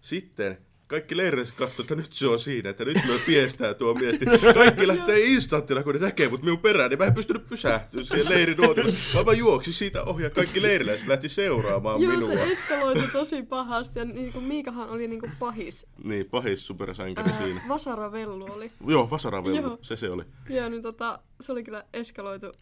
Sitten 0.00 0.58
kaikki 0.86 1.16
leiriläiset 1.16 1.54
katsoo, 1.56 1.82
että 1.82 1.94
nyt 1.94 2.12
se 2.12 2.26
on 2.26 2.38
siinä, 2.38 2.70
että 2.70 2.84
nyt 2.84 2.96
me 2.96 3.18
piestää 3.26 3.74
tuo 3.74 3.94
mies. 3.94 4.20
Niin 4.20 4.54
kaikki 4.54 4.86
lähtee 4.86 5.20
instanttina, 5.20 5.82
kun 5.82 5.94
ne 5.94 6.00
näkee 6.00 6.28
mut 6.28 6.42
minun 6.42 6.58
perään, 6.58 6.90
niin 6.90 6.98
mä 6.98 7.04
en 7.04 7.14
pystynyt 7.14 7.48
pysähtyä 7.48 8.02
siihen 8.02 8.28
leirinuotiolle. 8.30 8.92
Vaan 9.14 9.26
mä 9.26 9.32
juoksin 9.32 9.74
siitä 9.74 10.02
ohi 10.02 10.22
ja 10.22 10.30
kaikki 10.30 10.62
leiriläiset 10.62 11.06
lähti 11.06 11.28
seuraamaan 11.28 12.02
Joo, 12.02 12.12
minua. 12.12 12.28
se 12.28 12.42
eskaloitui 12.42 13.08
tosi 13.12 13.42
pahasti 13.42 13.98
ja 13.98 14.04
niinku 14.04 14.40
Miikahan 14.40 14.88
oli 14.88 15.08
niinku 15.08 15.28
pahis. 15.38 15.86
Niin, 16.04 16.30
pahis 16.30 16.66
supersankari 16.66 17.32
siinä. 17.32 17.60
Ää, 17.60 17.68
Vasaravellu 17.68 18.52
oli. 18.52 18.70
Joo, 18.86 19.10
vasaravellu, 19.10 19.56
Joo. 19.56 19.78
se 19.82 19.96
se 19.96 20.10
oli. 20.10 20.24
Joo, 20.48 20.68
niin 20.68 20.82
tota, 20.82 21.18
se 21.40 21.52
oli 21.52 21.64
kyllä 21.64 21.84
eskaloitu 21.92 22.52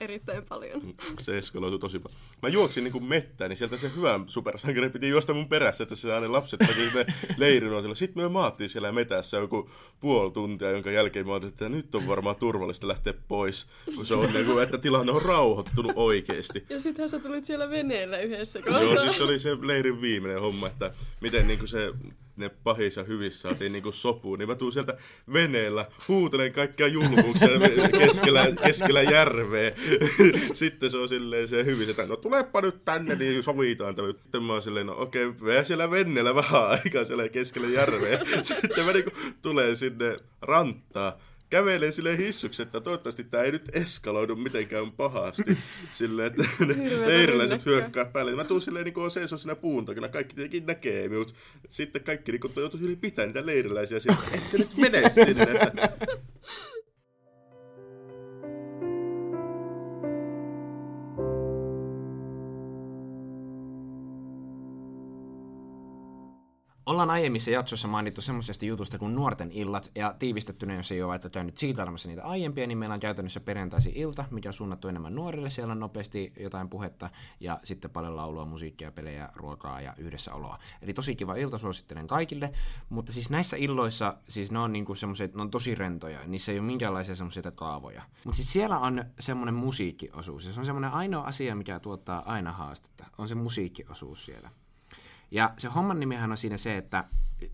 erittäin 0.00 0.44
paljon. 0.48 0.94
Se 1.22 1.38
eskaloitui 1.38 1.78
tosi 1.78 1.98
paljon. 1.98 2.20
Mä 2.42 2.48
juoksin 2.48 2.84
niinku 2.84 3.00
mettään, 3.00 3.48
niin 3.48 3.56
sieltä 3.56 3.76
se 3.76 3.90
hyvä 3.96 4.20
supersankari 4.26 4.90
piti 4.90 5.08
juosta 5.08 5.34
mun 5.34 5.48
perässä, 5.48 5.84
että 5.84 5.96
se 5.96 6.20
ne 6.20 6.28
lapset 6.28 6.60
takia 6.60 6.90
sinne 6.90 7.06
leirinuotille. 7.36 7.94
Sitten 7.94 8.22
me 8.22 8.28
maattiin 8.28 8.68
siellä 8.68 8.92
metässä 8.92 9.36
joku 9.36 9.70
puoli 10.00 10.32
tuntia, 10.32 10.70
jonka 10.70 10.90
jälkeen 10.90 11.26
mä 11.26 11.32
ajattelin, 11.32 11.52
että 11.52 11.68
nyt 11.68 11.94
on 11.94 12.06
varmaan 12.06 12.36
turvallista 12.36 12.88
lähteä 12.88 13.14
pois, 13.28 13.66
kun 13.94 14.06
se 14.06 14.14
on 14.14 14.32
niinku, 14.32 14.58
että 14.58 14.78
tilanne 14.78 15.12
on 15.12 15.22
rauhoittunut 15.22 15.92
oikeesti. 15.94 16.64
Ja 16.70 16.80
sittenhän 16.80 17.10
sä 17.10 17.18
tulit 17.18 17.44
siellä 17.44 17.70
veneellä 17.70 18.18
yhdessä. 18.18 18.58
Joo, 18.58 19.00
siis 19.00 19.16
se 19.16 19.22
oli 19.22 19.38
se 19.38 19.56
leirin 19.62 20.00
viimeinen 20.00 20.40
homma, 20.40 20.66
että 20.66 20.94
miten 21.20 21.46
niinku 21.46 21.66
se 21.66 21.92
ne 22.36 22.48
pahissa 22.48 23.02
hyvissä 23.02 23.48
saatiin 23.48 23.72
niinku 23.72 23.92
sopuun, 23.92 24.38
niin 24.38 24.48
mä 24.48 24.54
tuun 24.54 24.72
sieltä 24.72 24.96
veneellä, 25.32 25.86
huutelen 26.08 26.52
kaikkia 26.52 26.88
julmuuksia 26.88 27.48
keskellä, 27.98 28.46
keskellä 28.62 29.02
järveä. 29.02 29.72
Sitten 30.54 30.90
se 30.90 30.98
on 30.98 31.08
silleen 31.08 31.48
se 31.48 31.64
hyvin, 31.64 31.90
että 31.90 32.06
no 32.06 32.16
tulepa 32.16 32.60
nyt 32.60 32.84
tänne, 32.84 33.14
niin 33.14 33.42
sovitaan 33.42 33.94
tämä. 33.94 34.12
Sitten 34.12 34.42
mä 34.42 34.52
oon 34.52 34.62
silleen, 34.62 34.86
no 34.86 34.94
okei, 34.98 35.26
okay, 35.26 35.64
siellä 35.64 35.90
veneellä 35.90 36.34
vähän 36.34 36.68
aikaa 36.68 37.04
siellä 37.04 37.28
keskellä 37.28 37.68
järveä. 37.68 38.18
Sitten 38.42 38.84
mä 38.84 38.92
niinku 38.92 39.10
tulen 39.42 39.76
sinne 39.76 40.16
ranttaan. 40.42 41.12
Kävelen 41.50 41.92
sille 41.92 42.16
hissuksi, 42.16 42.62
että 42.62 42.80
toivottavasti 42.80 43.24
tämä 43.24 43.42
ei 43.42 43.52
nyt 43.52 43.76
eskaloidu 43.76 44.36
mitenkään 44.36 44.92
pahasti. 44.92 45.54
Silleen, 45.98 46.26
että 46.26 46.64
ne 46.66 47.06
leiriläiset 47.06 47.66
hyökkää 47.66 48.04
päälle. 48.04 48.36
Mä 48.36 48.44
tuun 48.44 48.60
silleen 48.60 48.84
niin 48.84 48.94
kuin 48.94 49.10
seisoo 49.10 49.38
siinä 49.38 49.56
puun 49.56 49.84
takana, 49.84 50.08
kaikki 50.08 50.34
tietenkin 50.34 50.66
näkee 50.66 51.08
minut. 51.08 51.34
Sitten 51.70 52.04
kaikki 52.04 52.32
niin 52.32 52.40
joutuu 52.56 52.80
yli 52.80 52.96
pitää 52.96 53.26
niitä 53.26 53.46
leiriläisiä 53.46 54.00
sieltä, 54.00 54.22
ette 54.32 54.58
nyt 54.58 54.76
mene 54.76 55.10
sinne. 55.10 55.42
Että... 55.42 55.88
ollaan 66.86 67.10
aiemmissa 67.10 67.50
jaksoissa 67.50 67.88
mainittu 67.88 68.20
semmoisesta 68.20 68.66
jutusta 68.66 68.98
kuin 68.98 69.14
nuorten 69.14 69.52
illat, 69.52 69.90
ja 69.94 70.14
tiivistettynä, 70.18 70.74
jos 70.74 70.92
ei 70.92 71.02
ole 71.02 71.08
vaikka 71.08 71.30
käynyt 71.30 71.56
siirtailemassa 71.56 72.08
niitä 72.08 72.24
aiempia, 72.24 72.66
niin 72.66 72.78
meillä 72.78 72.94
on 72.94 73.00
käytännössä 73.00 73.40
perjantaisin 73.40 73.92
ilta, 73.96 74.24
mikä 74.30 74.48
on 74.48 74.52
suunnattu 74.52 74.88
enemmän 74.88 75.14
nuorille. 75.14 75.50
Siellä 75.50 75.72
on 75.72 75.80
nopeasti 75.80 76.32
jotain 76.40 76.68
puhetta, 76.68 77.10
ja 77.40 77.60
sitten 77.64 77.90
paljon 77.90 78.16
laulua, 78.16 78.44
musiikkia, 78.44 78.92
pelejä, 78.92 79.28
ruokaa 79.34 79.80
ja 79.80 79.94
yhdessäoloa. 79.98 80.58
Eli 80.82 80.94
tosi 80.94 81.16
kiva 81.16 81.34
ilta, 81.34 81.58
suosittelen 81.58 82.06
kaikille. 82.06 82.52
Mutta 82.88 83.12
siis 83.12 83.30
näissä 83.30 83.56
illoissa, 83.56 84.16
siis 84.28 84.52
ne 84.52 84.58
on 84.58 84.72
niinku 84.72 84.94
semmoiset, 84.94 85.34
ne 85.34 85.42
on 85.42 85.50
tosi 85.50 85.74
rentoja, 85.74 86.18
niissä 86.26 86.52
ei 86.52 86.58
ole 86.58 86.66
minkäänlaisia 86.66 87.16
semmoisia 87.16 87.52
kaavoja. 87.54 88.02
Mutta 88.24 88.36
siis 88.36 88.52
siellä 88.52 88.78
on 88.78 89.04
semmoinen 89.20 89.54
musiikkiosuus, 89.54 90.46
ja 90.46 90.52
se 90.52 90.60
on 90.60 90.66
semmoinen 90.66 90.92
ainoa 90.92 91.24
asia, 91.24 91.54
mikä 91.54 91.80
tuottaa 91.80 92.32
aina 92.32 92.52
haastetta, 92.52 93.04
on 93.18 93.28
se 93.28 93.34
musiikkiosuus 93.34 94.24
siellä. 94.24 94.50
Ja 95.34 95.54
se 95.58 95.68
homman 95.68 96.00
nimihän 96.00 96.30
on 96.30 96.36
siinä 96.36 96.56
se, 96.56 96.76
että 96.76 97.04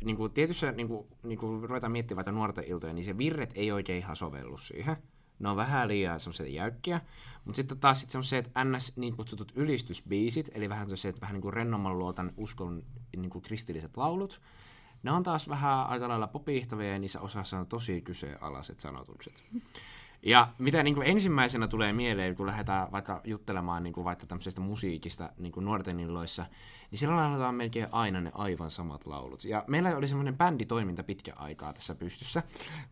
niin 0.05 0.17
kuin 0.17 0.33
tietyssä, 0.33 0.73
niin 0.73 0.89
kuin, 0.89 1.07
niin 1.23 1.39
kuin 1.39 1.63
ruvetaan 1.63 1.93
miettimään 1.93 2.17
vaikka 2.17 2.33
nuorten 2.33 2.65
iltoja, 2.65 2.93
niin 2.93 3.05
se 3.05 3.19
virret 3.19 3.51
ei 3.55 3.73
oikein 3.73 3.99
ihan 3.99 4.17
sovellu 4.17 4.57
siihen. 4.57 4.97
Ne 5.39 5.49
on 5.49 5.57
vähän 5.57 5.89
liian 5.89 6.21
semmoisia 6.21 6.47
jäykkiä. 6.47 7.01
Mutta 7.45 7.57
sitten 7.57 7.79
taas 7.79 8.01
sit 8.01 8.11
se, 8.23 8.39
että 8.39 8.65
ns. 8.65 8.97
niin 8.97 9.17
kutsutut 9.17 9.53
ylistysbiisit, 9.55 10.51
eli 10.55 10.69
vähän 10.69 10.97
se, 10.97 11.09
että 11.09 11.21
vähän 11.21 11.35
niin 11.35 11.43
kuin 11.43 11.53
rennomman 11.53 11.99
luotan 11.99 12.33
uskon 12.37 12.83
niin 13.17 13.31
kuin 13.31 13.43
kristilliset 13.43 13.97
laulut, 13.97 14.41
ne 15.03 15.11
on 15.11 15.23
taas 15.23 15.49
vähän 15.49 15.87
aika 15.87 16.09
lailla 16.09 16.27
popihtavia 16.27 16.93
ja 16.93 16.99
niissä 16.99 17.21
osassa 17.21 17.59
on 17.59 17.67
tosi 17.67 18.01
kyseenalaiset 18.01 18.81
sanotukset. 18.81 19.45
Ja 20.23 20.49
mitä 20.59 20.83
niin 20.83 20.95
kuin 20.95 21.07
ensimmäisenä 21.07 21.69
tulee 21.69 21.93
mieleen, 21.93 22.37
kun 22.37 22.47
lähdetään 22.47 22.93
vaikka 22.93 23.21
juttelemaan 23.25 23.83
niin 23.83 23.93
kuin 23.93 24.05
vaikka 24.05 24.27
tämmöisestä 24.27 24.61
musiikista 24.61 25.31
niin 25.39 25.53
kuin 25.53 25.65
nuorten 25.65 26.01
illoissa, 26.01 26.47
niin 26.91 26.99
siellä 26.99 27.17
lauletaan 27.17 27.55
melkein 27.55 27.87
aina 27.93 28.21
ne 28.21 28.31
aivan 28.35 28.71
samat 28.71 29.07
laulut. 29.07 29.45
Ja 29.45 29.65
meillä 29.67 29.97
oli 29.97 30.09
semmoinen 30.09 30.37
bänditoiminta 30.37 31.03
pitkä 31.03 31.33
aikaa 31.37 31.73
tässä 31.73 31.95
pystyssä, 31.95 32.43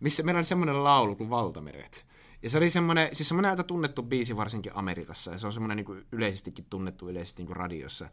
missä 0.00 0.22
meillä 0.22 0.38
oli 0.38 0.44
semmoinen 0.44 0.84
laulu 0.84 1.16
kuin 1.16 1.30
Valtameret. 1.30 2.06
Ja 2.42 2.50
se 2.50 2.58
oli 2.58 2.70
semmoinen, 2.70 3.08
siis 3.12 3.28
semmoinen 3.28 3.50
aika 3.50 3.64
tunnettu 3.64 4.02
biisi 4.02 4.36
varsinkin 4.36 4.72
Amerikassa, 4.74 5.30
ja 5.30 5.38
se 5.38 5.46
on 5.46 5.52
semmoinen 5.52 5.76
niin 5.76 5.84
kuin 5.84 6.04
yleisestikin 6.12 6.64
tunnettu 6.70 7.08
yleisesti 7.08 7.42
niin 7.42 7.46
kuin 7.46 7.56
radiossa. 7.56 8.08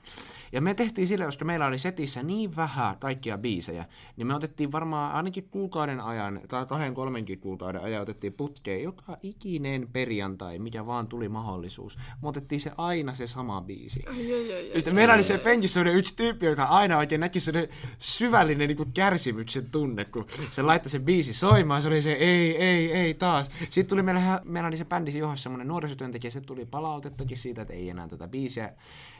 Ja 0.51 0.61
me 0.61 0.73
tehtiin 0.73 1.07
sille, 1.07 1.25
koska 1.25 1.45
meillä 1.45 1.65
oli 1.65 1.77
setissä 1.77 2.23
niin 2.23 2.55
vähän 2.55 2.97
kaikkia 2.97 3.37
biisejä, 3.37 3.85
niin 4.17 4.27
me 4.27 4.35
otettiin 4.35 4.71
varmaan 4.71 5.11
ainakin 5.11 5.47
kuukauden 5.51 5.99
ajan, 5.99 6.41
tai 6.47 6.65
kahden 6.65 6.93
kolmenkin 6.93 7.39
kuukauden 7.39 7.81
ajan 7.81 8.01
otettiin 8.01 8.33
putkeen 8.33 8.83
joka 8.83 9.17
ikinen 9.23 9.87
perjantai, 9.93 10.59
mikä 10.59 10.85
vaan 10.85 11.07
tuli 11.07 11.29
mahdollisuus. 11.29 11.97
Me 12.21 12.27
otettiin 12.27 12.61
se 12.61 12.71
aina 12.77 13.13
se 13.13 13.27
sama 13.27 13.61
biisi. 13.61 14.03
Ai, 14.07 14.33
ai, 14.33 14.53
ai, 14.53 14.69
Ja 14.69 14.75
sitten 14.75 14.95
meillä 14.95 15.13
oli 15.13 15.23
se 15.23 15.37
penkissä 15.37 15.73
semmoinen 15.73 15.99
yksi 15.99 16.15
tyyppi, 16.15 16.45
joka 16.45 16.63
aina 16.63 16.97
oikein 16.97 17.21
näki 17.21 17.39
semmoinen 17.39 17.75
syvällinen 17.99 18.67
niin 18.67 18.77
kuin 18.77 18.93
kärsimyksen 18.93 19.71
tunne, 19.71 20.05
kun 20.05 20.25
se 20.51 20.61
laittoi 20.61 20.89
sen 20.89 21.05
biisi 21.05 21.33
soimaan, 21.33 21.81
se 21.81 21.87
oli 21.87 22.01
se 22.01 22.11
ei, 22.11 22.57
ei, 22.57 22.91
ei 22.91 23.13
taas. 23.13 23.51
Sitten 23.69 23.89
tuli 23.89 24.03
meillä, 24.03 24.14
meillä 24.43 24.67
oli 24.67 24.77
se 24.77 24.85
bändisi 24.85 25.19
johdossa 25.19 25.43
semmoinen 25.43 25.67
nuorisotyöntekijä, 25.67 26.31
se 26.31 26.41
tuli 26.41 26.65
palautettakin 26.65 27.37
siitä, 27.37 27.61
että 27.61 27.73
ei 27.73 27.89
enää 27.89 28.07
tätä 28.07 28.27
biisiä. 28.27 28.73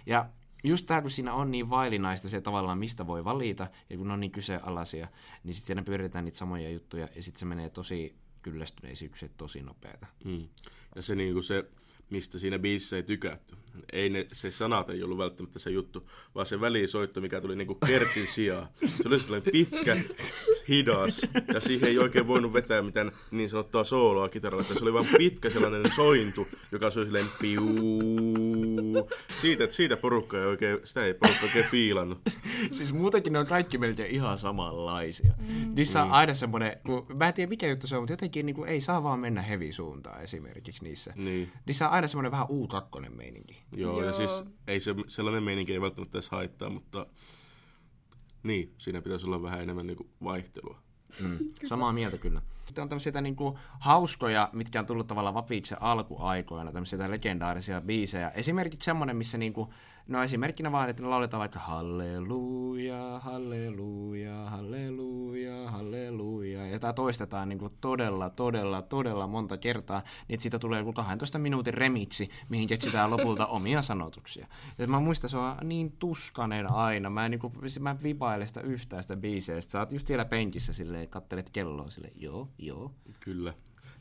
Ja 0.06 0.30
just 0.64 0.86
tämä, 0.86 1.02
kun 1.02 1.12
siinä 1.12 1.34
on 1.34 1.52
niin 1.52 1.70
vaillinaista 1.70 2.30
se 2.30 2.42
tavallaan, 2.42 2.78
mistä 2.78 3.08
voi 3.08 3.24
valita, 3.24 3.68
ja 3.90 3.98
kun 3.98 4.12
on 4.12 4.20
niin 4.20 4.32
kyseenalaisia, 4.32 5.08
niin 5.44 5.54
sitten 5.54 5.68
siinä 5.68 5.84
pyöritetään 5.84 6.26
niitä 6.26 6.38
samoja 6.38 6.70
juttuja, 6.70 7.08
ja 7.16 7.24
sitten 7.24 7.40
se 7.40 7.46
menee 7.46 7.70
tosi 7.70 8.16
kyllästyneisyyksiin 8.42 9.32
tosi 9.38 9.62
nopeata. 9.62 10.08
Mm. 10.26 10.48
Ja 10.96 11.02
se, 11.02 11.16
niinku 11.16 11.42
se, 11.42 11.66
mistä 12.10 12.40
siinä 12.40 12.60
biisissä 12.60 12.96
ei 12.96 13.04
tykätty. 13.04 13.56
Ei 13.94 14.10
ne, 14.10 14.28
se 14.34 14.52
sanat 14.52 14.90
ei 14.90 15.04
ollut 15.04 15.18
välttämättä 15.18 15.60
se 15.60 15.70
juttu, 15.70 16.10
vaan 16.36 16.46
se 16.46 16.62
välisoitto, 16.62 17.22
mikä 17.22 17.42
tuli 17.42 17.56
niinku 17.56 17.76
kertsin 17.76 18.28
sijaan. 18.28 18.68
Se 18.88 19.04
oli 19.08 19.20
sellainen 19.20 19.52
pitkä, 19.52 19.98
hidas, 20.70 21.22
ja 21.54 21.60
siihen 21.60 21.90
ei 21.90 21.98
oikein 22.00 22.28
voinut 22.28 22.54
vetää 22.54 22.82
mitään 22.82 23.12
niin 23.32 23.50
sanottua 23.50 23.84
sooloa 23.84 24.30
kitaralla. 24.30 24.62
Että 24.62 24.74
se 24.74 24.84
oli 24.84 24.94
vain 24.94 25.08
pitkä 25.18 25.50
sellainen 25.50 25.94
sointu, 25.96 26.48
joka 26.72 26.92
soi 26.92 27.04
silleen 27.06 27.30
piuu. 27.42 29.10
Siitä, 29.42 29.68
siitä 29.70 29.98
porukka 29.98 30.38
ei 30.38 30.46
oikein, 30.46 30.80
sitä 30.84 31.06
ei 31.06 31.14
porukka 31.14 31.46
oikein 31.46 31.66
fiilannut. 31.66 32.20
siis 32.72 32.94
muutenkin 32.94 33.34
ne 33.34 33.40
on 33.40 33.48
kaikki 33.48 33.78
melkein 33.78 34.12
ihan 34.12 34.38
samanlaisia. 34.38 35.34
Mm. 35.38 35.76
Niissä 35.76 36.04
on 36.04 36.12
aina 36.12 36.34
semmoinen, 36.34 36.78
kun, 36.86 37.06
mä 37.14 37.28
en 37.28 37.34
tiedä 37.34 37.50
mikä 37.50 37.68
juttu 37.68 37.88
se 37.88 37.96
on, 37.96 38.02
mutta 38.02 38.14
jotenkin 38.14 38.46
niin 38.46 38.56
kuin, 38.56 38.70
ei 38.70 38.82
saa 38.82 39.04
vaan 39.04 39.20
mennä 39.20 39.42
heavy 39.42 39.72
suuntaan 39.72 40.24
esimerkiksi 40.24 40.84
niissä. 40.84 41.14
Niin. 41.16 41.52
Niissä 41.66 41.88
on 41.88 41.94
aina 41.96 42.08
semmoinen 42.08 42.32
vähän 42.32 42.48
U2 42.48 43.10
meininki. 43.10 43.64
Joo, 43.72 43.98
Joo, 43.98 44.06
ja 44.06 44.14
siis 44.14 44.44
ei 44.68 44.80
se, 44.80 44.96
sellainen 45.08 45.44
meininki 45.44 45.74
ei 45.74 45.82
välttämättä 45.82 46.18
edes 46.18 46.30
haittaa, 46.30 46.70
mutta 46.70 47.06
niin, 48.44 48.74
siinä 48.78 49.02
pitäisi 49.02 49.26
olla 49.26 49.42
vähän 49.42 49.62
enemmän 49.62 49.88
niinku 49.88 50.10
vaihtelua. 50.24 50.80
Mm. 51.20 51.38
Samaa 51.64 51.94
mieltä 51.94 52.18
kyllä. 52.18 52.42
Sitten 52.66 52.82
on 52.82 52.90
tämmöisiä 52.90 53.22
niinku 53.22 53.60
hauskoja, 53.80 54.50
mitkä 54.54 54.80
on 54.80 54.86
tullut 54.86 55.08
tavallaan 55.08 55.34
Vapiksen 55.34 55.82
alkuaikoina, 55.82 56.72
tämmöisiä 56.72 57.12
legendaarisia 57.12 57.82
biisejä. 57.82 58.30
Esimerkiksi 58.30 58.86
semmoinen, 58.86 59.16
missä 59.16 59.38
niinku, 59.38 59.74
no 60.08 60.24
esimerkkinä 60.24 60.72
vaan, 60.72 60.90
että 60.90 61.04
ne 61.04 61.10
lauletaan 61.10 61.40
vaikka 61.40 61.60
halleluja, 61.60 63.20
halleluja, 63.20 64.50
halleluja, 64.50 65.72
halleluja. 65.72 66.68
Ja 66.68 66.80
tämä 66.80 66.94
toistetaan 66.94 67.50
niinku 67.50 67.70
todella, 67.82 68.30
todella, 68.30 68.82
todella 68.82 69.28
monta 69.28 69.58
kertaa, 69.58 70.04
niin 70.28 70.40
siitä 70.40 70.60
tulee 70.60 70.80
joku 70.80 70.94
12 70.94 71.40
minuutin 71.40 71.74
remiksi, 71.74 72.30
mihin 72.50 72.68
keksitään 72.68 73.12
lopulta 73.12 73.46
omia 73.58 73.82
sanotuksia. 73.82 74.48
Ja 74.78 74.88
mä 74.88 75.00
muistan, 75.00 75.30
se 75.30 75.38
on 75.38 75.56
niin 75.64 75.92
tuskanen 75.92 76.72
aina. 76.72 77.10
Mä 77.10 77.26
en, 77.26 77.32
niinku, 77.32 77.54
mä 77.80 77.92
en 77.92 78.04
vipaile 78.04 78.48
sitä 78.48 78.62
yhtään 78.62 79.04
sitä 79.04 79.18
biiseä. 79.18 79.62
Sä 79.62 79.80
oot 79.80 79.92
just 79.92 80.08
siellä 80.08 80.26
penkissä 80.26 80.74
silleen, 80.74 81.10
kattelet 81.10 81.50
kelloa 81.50 81.90
silleen, 81.90 82.14
joo, 82.16 82.50
joo. 82.58 82.92
Kyllä. 83.20 83.54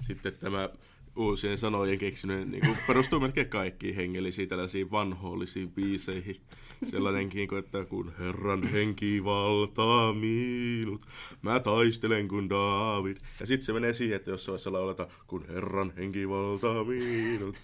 Sitten 0.03 0.33
tämä 0.41 0.69
uusien 1.17 1.59
sanojen 1.59 1.99
keksiminen 1.99 2.51
niin 2.51 2.67
kuin 2.67 2.79
perustuu 2.87 3.21
melkein 3.21 3.49
kaikkiin 3.49 3.95
hengellisiin 3.95 4.49
tällaisiin 4.49 4.91
vanhollisiin 4.91 5.71
biiseihin. 5.71 6.41
Sellainenkin, 6.85 7.49
kuin, 7.49 7.59
että 7.59 7.85
kun 7.85 8.13
Herran 8.19 8.63
henki 8.63 9.25
valtaa 9.25 10.13
minut, 10.13 11.07
mä 11.43 11.61
taistelen 11.61 12.29
kuin 12.29 12.51
David. 12.51 13.17
Ja 13.41 13.47
sitten 13.47 13.67
se 13.67 13.73
menee 13.73 13.93
siihen, 13.93 14.17
että 14.17 14.31
jossain 14.31 14.53
vaiheessa 14.53 14.73
lauletaan, 14.73 15.11
kun 15.27 15.47
Herran 15.49 15.93
henki 15.97 16.29
valtaa 16.29 16.85
minut, 16.85 17.57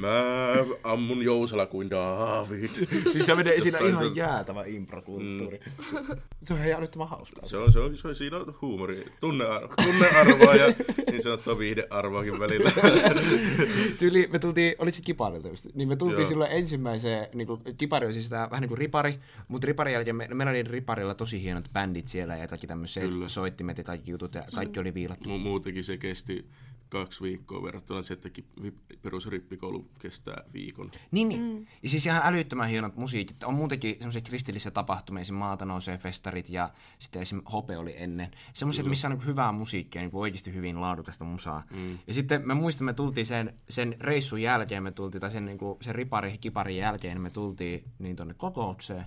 mä 0.00 0.22
ammun 0.84 1.22
jousella 1.22 1.66
kuin 1.66 1.90
David. 1.90 2.70
Siis 3.12 3.26
se 3.26 3.34
menee 3.34 3.60
siinä 3.60 3.78
ihan 3.78 4.16
jäätävä 4.16 4.64
improkulttuuri. 4.66 5.60
Mm. 5.66 6.16
Se 6.42 6.54
on 6.54 6.60
ihan 6.60 6.72
älyttömän 6.72 7.08
hauskaa. 7.08 7.44
Se 7.44 7.56
on, 7.56 7.72
se 7.72 7.78
on, 7.78 7.96
se 7.98 8.08
on 8.08 8.16
siinä 8.16 8.36
on 8.36 8.54
huumori, 8.62 9.04
tunnearvoa, 9.20 9.74
tunnearvoa 9.84 10.54
ja 10.54 10.74
niin 11.10 11.22
sanottua 11.22 11.58
viihdearvoakin 11.58 12.38
välillä. 12.38 12.72
Tyyli, 13.98 14.28
me 14.32 14.38
tultiin, 14.38 14.74
oliko 14.78 14.94
se 14.94 15.02
kiparilta 15.02 15.48
just, 15.48 15.66
niin 15.74 15.88
me 15.88 15.96
tultiin 15.96 16.20
Joo. 16.20 16.28
silloin 16.28 16.52
ensimmäiseen, 16.52 17.28
niin 17.34 17.46
kuin, 17.46 17.60
kipari 17.76 18.06
oli 18.06 18.14
siis 18.14 18.28
tää, 18.28 18.50
vähän 18.50 18.60
niin 18.60 18.68
kuin 18.68 18.78
ripari, 18.78 19.18
mutta 19.48 19.66
riparin 19.66 19.92
jälkeen 19.92 20.16
me, 20.16 20.28
meillä 20.34 20.50
oli 20.50 20.62
riparilla 20.62 21.14
tosi 21.14 21.42
hienot 21.42 21.72
bändit 21.72 22.08
siellä 22.08 22.36
ja 22.36 22.48
kaikki 22.48 22.66
tämmöiset 22.66 23.10
soittimet 23.26 23.78
ja 23.78 23.84
kaikki 23.84 24.10
jutut 24.10 24.34
ja 24.34 24.42
kaikki 24.54 24.80
oli 24.80 24.94
viilattu. 24.94 25.28
Mu- 25.28 25.38
muutenkin 25.38 25.84
se 25.84 25.96
kesti 25.96 26.46
kaksi 26.92 27.22
viikkoa 27.22 27.62
verrattuna 27.62 28.02
siihen, 28.02 28.20
että 28.26 28.42
perusrippikoulu 29.02 29.90
kestää 29.98 30.44
viikon. 30.52 30.90
Niin, 31.10 31.28
niin. 31.28 31.40
Mm. 31.40 31.66
Ja 31.82 31.88
siis 31.88 32.06
ihan 32.06 32.22
älyttömän 32.24 32.68
hienot 32.68 32.96
musiikit. 32.96 33.42
On 33.42 33.54
muutenkin 33.54 33.94
semmoisia 33.94 34.22
kristillisiä 34.22 34.70
tapahtumia, 34.70 35.20
esim. 35.20 35.34
maata 35.34 35.64
nousee 35.64 35.98
festarit 35.98 36.48
ja 36.48 36.70
sitten 36.98 37.22
esim. 37.22 37.42
Hope 37.52 37.78
oli 37.78 37.94
ennen. 37.96 38.30
Semmoiset, 38.52 38.86
missä 38.86 39.08
on 39.08 39.14
niin 39.14 39.26
hyvää 39.26 39.52
musiikkia, 39.52 40.02
niin 40.02 40.10
oikeasti 40.12 40.54
hyvin 40.54 40.80
laadukasta 40.80 41.24
musaa. 41.24 41.62
Mm. 41.70 41.98
Ja 42.06 42.14
sitten 42.14 42.48
me 42.48 42.54
muistan, 42.54 42.84
me 42.84 42.92
tultiin 42.92 43.26
sen, 43.26 43.54
sen 43.68 43.96
reissun 44.00 44.42
jälkeen, 44.42 44.82
me 44.82 44.92
tultiin, 44.92 45.20
tai 45.20 45.30
sen, 45.30 45.46
niin 45.46 45.58
kuin, 45.58 45.78
sen 45.80 45.94
ripari, 45.94 46.38
kiparin 46.38 46.76
jälkeen, 46.76 47.20
me 47.20 47.30
tultiin 47.30 47.84
niin 47.98 48.16
tonne 48.16 48.34
kokoukseen. 48.34 49.04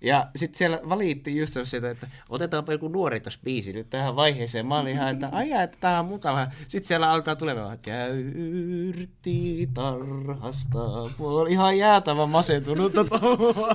Ja 0.00 0.30
sitten 0.36 0.58
siellä 0.58 0.80
valittiin 0.88 1.36
just 1.36 1.56
se, 1.64 1.76
että 1.90 2.06
otetaanpa 2.28 2.72
joku 2.72 2.88
nuorikas 2.88 3.38
biisi 3.44 3.72
nyt 3.72 3.90
tähän 3.90 4.16
vaiheeseen. 4.16 4.66
Mä 4.66 4.78
olin 4.78 4.92
ihan, 4.92 5.08
että 5.08 5.28
aijaa, 5.38 5.62
että 5.62 5.76
tää 5.80 6.00
on 6.00 6.06
mukava. 6.06 6.48
Sitten 6.68 6.88
siellä 6.88 7.10
alkaa 7.10 7.36
tulemaan, 7.36 7.78
käyrti 7.78 9.68
tarhasta. 9.74 10.78
Mulla 11.18 11.40
oli 11.40 11.52
ihan 11.52 11.78
jäätävän 11.78 12.30
masentunutta 12.30 13.04
touhua. 13.04 13.68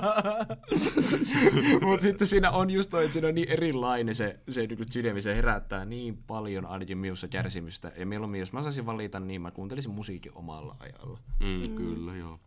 Mutta 1.86 2.02
sitten 2.02 2.26
siinä 2.26 2.50
on 2.50 2.70
just 2.70 2.90
toi, 2.90 3.04
että 3.04 3.12
siinä 3.12 3.28
on 3.28 3.34
niin 3.34 3.50
erilainen 3.50 4.14
se, 4.14 4.38
se 4.48 4.66
niin 4.66 4.92
sydämi, 4.92 5.22
se 5.22 5.36
herättää 5.36 5.84
niin 5.84 6.18
paljon 6.26 6.66
ainakin 6.66 6.98
minussa 6.98 7.28
kärsimystä. 7.28 7.92
Ja 7.96 8.06
mieluummin, 8.06 8.40
jos 8.40 8.52
mä 8.52 8.62
saisin 8.62 8.86
valita, 8.86 9.20
niin 9.20 9.42
mä 9.42 9.50
kuuntelisin 9.50 9.92
musiikin 9.92 10.32
omalla 10.34 10.76
ajalla. 10.80 11.18
Mm, 11.40 11.46
mm. 11.46 11.76
Kyllä, 11.76 12.16
joo. 12.16 12.38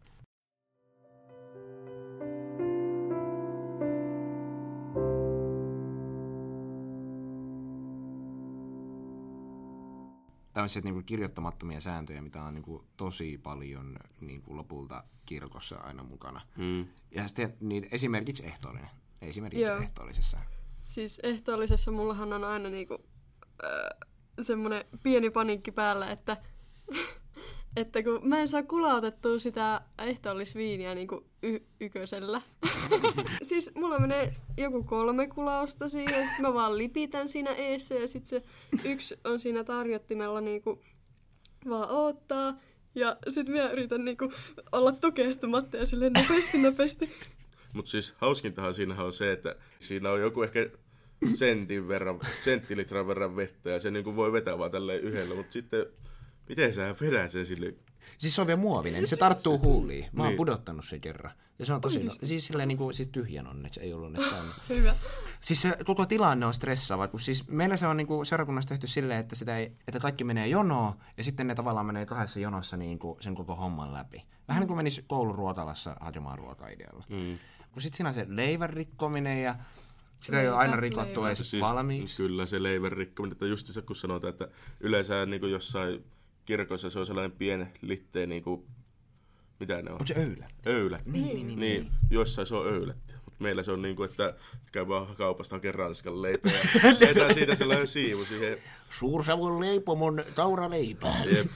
Tämmöisiä 10.60 10.82
niin 10.82 11.06
kirjoittamattomia 11.06 11.82
sääntöjä, 11.82 12.22
mitä 12.22 12.44
on 12.44 12.54
niin 12.54 12.64
kuin, 12.64 12.84
tosi 12.98 13.38
paljon 13.38 13.98
niin 14.22 14.42
kuin, 14.42 14.58
lopulta 14.58 15.04
kirkossa 15.26 15.78
aina 15.78 16.04
mukana. 16.04 16.42
Mm. 16.58 16.88
Ja 17.12 17.28
sitten 17.28 17.54
niin 17.62 17.88
esimerkiksi 17.92 18.46
ehtoollinen. 18.46 18.90
Esimerkiksi 19.22 19.66
Joo. 19.66 19.78
ehtoollisessa. 19.78 20.38
siis 20.84 21.20
ehtoollisessa 21.24 21.92
mullahan 21.92 22.34
on 22.34 22.44
aina 22.44 22.70
niinku, 22.70 23.04
äh, 23.64 24.10
semmonen 24.42 24.86
pieni 25.04 25.30
paniikki 25.30 25.72
päällä, 25.72 26.12
että, 26.12 26.38
että 27.76 28.04
kun 28.04 28.20
mä 28.24 28.40
en 28.40 28.48
saa 28.48 28.64
kulautettua 28.64 29.40
sitä 29.40 29.82
ehtoollisviiniä 30.00 30.96
niinku 30.96 31.26
y- 31.44 31.60
ykösellä. 31.80 32.42
siis 33.50 33.72
mulla 33.76 34.00
menee 34.00 34.36
joku 34.58 34.84
kolme 34.84 35.28
kulausta 35.28 35.90
siinä 35.90 36.18
ja 36.18 36.26
sit 36.26 36.40
mä 36.40 36.54
vaan 36.54 36.78
lipitän 36.78 37.30
siinä 37.30 37.52
eessä 37.52 37.96
ja 37.96 38.08
sit 38.08 38.28
se 38.28 38.44
yksi 38.84 39.20
on 39.24 39.40
siinä 39.40 39.64
tarjottimella 39.64 40.42
niinku 40.42 40.82
vaan 41.70 41.90
oottaa. 41.90 42.54
Ja 42.96 43.18
sit 43.30 43.48
mä 43.48 43.70
yritän 43.70 44.06
niinku 44.06 44.34
olla 44.72 44.92
tukehtumatta 44.92 45.78
ja 45.78 45.86
silleen 45.86 46.14
nopeasti, 46.14 46.58
nopeasti. 46.58 47.10
Mutta 47.74 47.92
siis 47.92 48.14
hauskintahan 48.18 48.74
siinä 48.74 49.04
on 49.04 49.14
se, 49.14 49.32
että 49.32 49.56
siinä 49.80 50.12
on 50.12 50.22
joku 50.22 50.42
ehkä 50.42 50.70
sentin 51.36 51.88
verran, 51.88 52.20
senttilitran 52.40 53.08
verran 53.08 53.36
vettä 53.36 53.70
ja 53.70 53.80
se 53.80 53.92
niinku 53.92 54.16
voi 54.16 54.32
vetää 54.32 54.58
vaan 54.58 54.72
tälleen 54.72 55.02
yhdellä, 55.02 55.36
mutta 55.36 55.54
sitten 55.54 55.86
miten 56.50 56.74
sä 56.74 56.96
vedät 57.02 57.32
sen 57.32 57.46
sille? 57.46 57.74
Siis 58.18 58.36
se 58.36 58.42
on 58.42 58.48
vielä 58.48 58.60
muovinen, 58.60 59.00
niin 59.02 59.08
se 59.08 59.18
tarttuu 59.18 59.60
huuliin. 59.60 60.06
Mä 60.12 60.24
oon 60.24 60.30
Niin. 60.30 60.38
pudottanut 60.38 60.86
sen 60.86 61.02
kerran. 61.02 61.32
Ja 61.60 61.66
se 61.66 61.74
on 61.74 61.82
tosi, 61.82 62.04
no, 62.04 62.14
siis 62.24 62.48
silleen 62.48 62.68
niinku, 62.68 62.94
siis 62.94 63.08
tyhjän 63.08 63.48
onneksi, 63.48 63.80
ei 63.80 63.94
ollut 63.94 64.06
onneksi 64.06 64.30
täynnä. 64.30 64.54
Hyvä. 64.70 64.96
Siis 65.42 65.62
se 65.62 65.78
koko 65.86 66.06
tilanne 66.06 66.46
on 66.46 66.54
stressaava, 66.54 67.08
kun 67.08 67.20
siis 67.20 67.48
meillä 67.48 67.78
se 67.78 67.88
on 67.88 67.98
niinku 67.98 68.26
seurakunnassa 68.26 68.70
tehty 68.70 68.88
silleen, 68.88 69.20
että, 69.20 69.36
sitä 69.36 69.58
ei, 69.58 69.72
että 69.88 70.00
kaikki 70.00 70.24
menee 70.24 70.48
jonoon 70.48 70.94
ja 71.18 71.24
sitten 71.24 71.48
ne 71.48 71.56
tavallaan 71.56 71.86
menee 71.86 72.06
kahdessa 72.06 72.40
jonossa 72.40 72.78
niinku 72.78 73.18
sen 73.22 73.36
koko 73.36 73.56
homman 73.56 73.94
läpi. 73.94 74.26
Vähän 74.48 74.62
niin 74.62 74.68
kuin 74.68 74.78
menisi 74.78 75.04
kouluruokalassa 75.08 75.96
hakemaan 76.00 76.38
ruokaidealla. 76.40 77.06
Mm. 77.10 77.34
Kun 77.72 77.82
sitten 77.82 77.98
siinä 77.98 78.10
on 78.10 78.16
se 78.16 78.26
leivän 78.28 78.70
rikkominen 78.70 79.44
ja 79.44 79.56
sitä 80.20 80.42
ei 80.42 80.48
ole 80.48 80.58
aina 80.58 80.76
rikottu 80.76 81.26
edes 81.26 81.56
valmiiksi. 81.62 82.18
Kyllä 82.18 82.46
se 82.46 82.64
leivän 82.64 82.92
rikkominen, 82.92 83.32
että 83.32 83.46
just 83.46 83.68
se 83.68 83.82
kun 83.82 83.96
sanotaan, 83.96 84.34
että 84.34 84.48
yleensä 84.80 85.26
niin 85.26 85.40
kuin 85.40 85.52
jossain 85.52 86.06
kirkossa 86.50 86.90
se 86.90 87.00
on 87.00 87.06
sellainen 87.06 87.38
pieni 87.38 87.66
litteen, 87.82 88.30
niin 88.30 88.44
kuin, 88.44 88.66
mitä 89.60 89.82
ne 89.82 89.90
on? 89.90 89.92
Onko 89.92 90.08
se 90.08 90.14
öylä? 90.18 90.48
Öylät. 90.68 91.06
Niin, 91.06 91.26
niin, 91.26 91.48
niin. 91.48 91.60
niin 91.60 91.92
joissain 92.10 92.48
se 92.48 92.56
on 92.56 92.68
öylätty. 92.68 93.14
Mut 93.26 93.40
meillä 93.40 93.64
se 93.64 93.72
on 93.72 93.82
niin 93.82 93.96
kuin, 93.96 94.10
että 94.10 94.34
käy 94.72 94.88
vaan 94.88 95.16
kaupasta 95.16 95.56
hakemaan 95.56 95.80
ranskan 95.80 96.22
leipää 96.22 96.52
ja 96.84 96.96
tehdään 97.00 97.34
siitä 97.34 97.56
sellainen 97.56 97.88
siivu 97.88 98.26
siihen. 98.26 98.58
Suursavun 98.90 99.60
leipomon 99.60 100.24
kauraleipää. 100.36 101.24
Jep. 101.26 101.48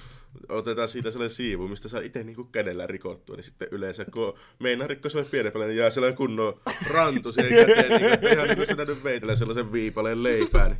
Otetaan 0.50 0.89
siitä 0.89 1.12
sellainen 1.12 1.35
siivu, 1.35 1.67
mistä 1.67 1.89
saa 1.89 2.01
itse 2.01 2.23
niinku 2.23 2.43
kädellä 2.43 2.88
rikottua, 2.88 3.35
niin 3.35 3.43
sitten 3.43 3.67
yleensä 3.71 4.05
kun 4.05 4.33
meinaa 4.59 4.88
rikkoa 4.88 5.09
sellainen 5.09 5.31
pienempänä, 5.31 5.65
niin 5.65 5.77
jää 5.77 5.89
sellainen 5.89 6.17
kunnon 6.17 6.62
rantu 6.89 7.31
siihen 7.31 7.53
käteen, 7.67 8.01
niin 8.01 8.19
kuin, 8.19 8.33
ihan 8.33 8.47
niin 8.47 8.57
kuin 8.57 8.67
sitä 8.67 8.85
nyt 8.85 9.03
veitellä 9.03 9.35
sellaisen 9.35 9.71
viipaleen 9.71 10.23
leipää, 10.23 10.69
niin 10.69 10.79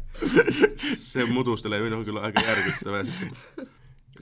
se 0.98 1.26
mutusteleminen 1.26 2.00
on 2.00 2.06
kyllä 2.06 2.22
aika 2.22 2.42
järkyttävää. 2.42 3.04
Sitten, 3.04 3.38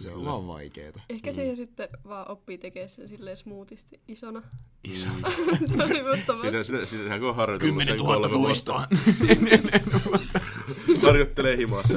Se 0.01 0.11
on 0.11 0.25
vaan 0.25 0.47
vaikeeta. 0.47 1.01
Ehkä 1.09 1.29
Mm. 1.29 1.33
se 1.35 1.45
jo 1.45 1.55
sitten 1.55 1.89
vaan 2.07 2.31
oppii 2.31 2.57
tekemään 2.57 2.89
sen 2.89 3.09
silleen 3.09 3.37
smoothisti 3.37 3.99
isona. 4.07 4.41
Iso. 4.83 5.07
Toivottavasti. 5.77 6.47
Siinä, 6.51 6.63
siinä, 6.63 6.85
siinä 6.85 7.19
kun 7.19 7.29
on 7.29 7.35
harjoitellut 7.35 7.73
10 7.73 7.87
sen 7.87 7.97
000 7.97 8.13
kolme 8.13 8.37
vuotta, 8.37 8.47
toistoa. 8.47 8.87
harjoittelee 11.07 11.57
himassa. 11.57 11.93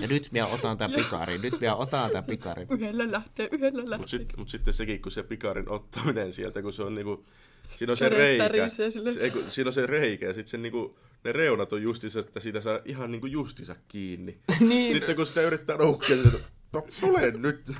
Ja 0.00 0.06
nyt 0.08 0.28
minä 0.32 0.46
otan 0.46 0.78
tää 0.78 0.88
pikari, 0.88 1.38
nyt 1.38 1.60
minä 1.60 1.74
otan 1.74 2.10
tää 2.10 2.22
pikari. 2.22 2.66
Yhdellä 2.70 3.10
lähtee, 3.12 3.48
yhdellä 3.52 3.80
Mutta 3.80 3.90
lähtee. 3.90 4.08
sit, 4.08 4.36
mut 4.36 4.48
sitten 4.48 4.74
sekin, 4.74 5.02
kun 5.02 5.12
se 5.12 5.22
pikarin 5.22 5.68
ottaminen 5.68 6.32
sieltä, 6.32 6.62
kun 6.62 6.72
se 6.72 6.82
on 6.82 6.94
niinku, 6.94 7.24
siinä 7.76 7.90
on 7.92 7.96
se 7.96 8.08
reikä, 8.08 8.68
se, 8.68 8.90
kun, 9.32 9.42
siinä 9.48 9.68
on 9.68 9.72
se 9.72 9.86
reikä 9.86 10.26
ja 10.26 10.32
sitten 10.32 10.50
se 10.50 10.56
niinku, 10.58 10.98
ne 11.24 11.32
reunat 11.32 11.72
on 11.72 11.82
justiinsa, 11.82 12.20
että 12.20 12.40
siitä 12.40 12.60
saa 12.60 12.78
ihan 12.84 13.10
niinku 13.10 13.26
justiinsa 13.26 13.76
kiinni. 13.88 14.38
Niin. 14.60 14.92
Sitten 14.92 15.16
kun 15.16 15.26
sitä 15.26 15.42
yrittää 15.42 15.76
rohkea, 15.76 16.16
niin 16.16 16.32
no 16.72 16.82
tule 17.00 17.30
nyt. 17.30 17.72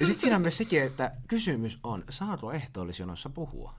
Ja 0.00 0.06
sitten 0.06 0.20
siinä 0.20 0.36
on 0.36 0.42
myös 0.42 0.56
sekin, 0.56 0.82
että 0.82 1.12
kysymys 1.28 1.78
on, 1.82 2.04
saako 2.10 2.52
ehtoollisjonossa 2.52 3.30
puhua? 3.30 3.74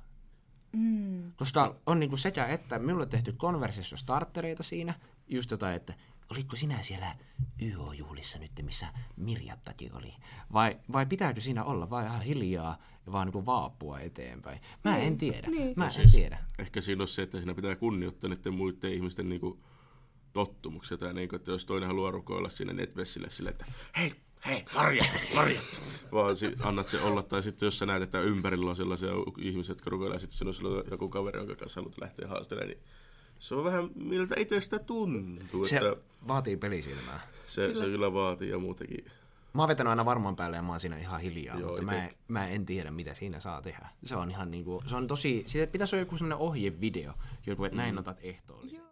Mm. 0.73 1.31
Koska 1.37 1.75
on 1.85 1.99
niinku 1.99 2.17
sekä 2.17 2.45
että, 2.45 2.79
minulle 2.79 3.03
on 3.03 3.09
tehty 3.09 3.33
konversio 3.33 3.97
starttereita 3.97 4.63
siinä, 4.63 4.93
just 5.27 5.51
jotain, 5.51 5.75
että 5.75 5.93
olitko 6.31 6.55
sinä 6.55 6.81
siellä 6.81 7.15
YO-juhlissa 7.61 8.39
nyt, 8.39 8.51
missä 8.61 8.87
Mirjattakin 9.17 9.93
oli? 9.95 10.13
Vai, 10.53 10.79
vai 10.91 11.05
pitääkö 11.05 11.41
siinä 11.41 11.63
olla 11.63 11.89
vai 11.89 12.05
ihan 12.05 12.21
hiljaa 12.21 12.77
ja 13.05 13.11
vaan 13.11 13.27
niinku 13.27 13.45
vaapua 13.45 13.99
eteenpäin? 13.99 14.59
Mä 14.83 14.97
en 14.97 15.17
tiedä, 15.17 15.47
Niin. 15.47 15.73
mä 15.75 15.83
No 15.83 15.87
en 15.87 15.93
siis- 15.93 16.11
tiedä. 16.11 16.37
Ehkä 16.59 16.81
siinä 16.81 17.01
on 17.03 17.07
se, 17.07 17.21
että 17.21 17.37
siinä 17.37 17.53
pitää 17.53 17.75
kunnioittaa 17.75 18.29
niiden 18.29 18.53
muiden 18.53 18.93
ihmisten 18.93 19.29
niinku, 19.29 19.63
tottumuksia. 20.33 20.97
Tai 20.97 21.13
niinku, 21.13 21.35
että 21.35 21.51
jos 21.51 21.65
toinen 21.65 21.87
haluaa 21.87 22.11
rukoilla 22.11 22.49
sinne 22.49 22.73
netvessille 22.73 23.29
silleen, 23.29 23.51
että 23.51 23.65
hei, 23.97 24.11
hei, 24.45 24.65
Marja, 24.73 25.03
Marja. 25.35 25.61
Vaan 26.11 26.35
si- 26.35 26.53
annat 26.63 26.87
se 26.89 27.01
olla. 27.01 27.23
Tai 27.23 27.43
sitten 27.43 27.67
jos 27.67 27.79
sä 27.79 27.85
näet, 27.85 28.03
että 28.03 28.21
ympärillä 28.21 28.69
on 28.69 28.75
sellaisia 28.75 29.09
ihmisiä, 29.37 29.71
jotka 29.71 29.89
rukoilee, 29.89 30.15
ja 30.15 30.19
sitten 30.19 30.53
siinä 30.53 30.69
on 30.69 30.83
joku 30.91 31.09
kaveri, 31.09 31.39
jonka 31.39 31.55
kanssa 31.55 31.79
haluat 31.81 31.97
lähteä 32.01 32.27
haastelemaan, 32.27 32.69
niin 32.69 32.83
se 33.39 33.55
on 33.55 33.63
vähän 33.63 33.89
miltä 33.95 34.35
itsestä 34.37 34.79
tuntuu. 34.79 35.65
Se 35.65 35.75
että 35.77 35.95
vaatii 36.27 36.57
pelisilmää. 36.57 37.21
se, 37.47 37.75
se 37.75 37.85
kyllä 37.85 38.13
vaatii 38.13 38.49
ja 38.49 38.59
muutenkin. 38.59 39.05
Mä 39.53 39.61
oon 39.61 39.69
vetänyt 39.69 39.89
aina 39.89 40.05
varmaan 40.05 40.35
päälle 40.35 40.57
ja 40.57 40.63
mä 40.63 40.69
oon 40.71 40.79
siinä 40.79 40.97
ihan 40.97 41.21
hiljaa, 41.21 41.59
Joo, 41.59 41.67
mutta 41.69 41.83
mä, 41.83 42.09
mä 42.27 42.47
en 42.47 42.65
tiedä, 42.65 42.91
mitä 42.91 43.13
siinä 43.13 43.39
saa 43.39 43.61
tehdä. 43.61 43.89
Se 44.03 44.15
on 44.15 44.31
ihan 44.31 44.51
niinku, 44.51 44.83
se 44.87 44.95
on 44.95 45.07
tosi, 45.07 45.43
siitä 45.45 45.71
pitäisi 45.71 45.95
olla 45.95 46.01
joku 46.01 46.17
sellainen 46.17 46.37
ohjevideo, 46.37 47.13
joku, 47.45 47.63
että 47.65 47.77
näin 47.77 47.99
otat 47.99 48.17
ehtoollisen. 48.21 48.79
Joo, 48.79 48.90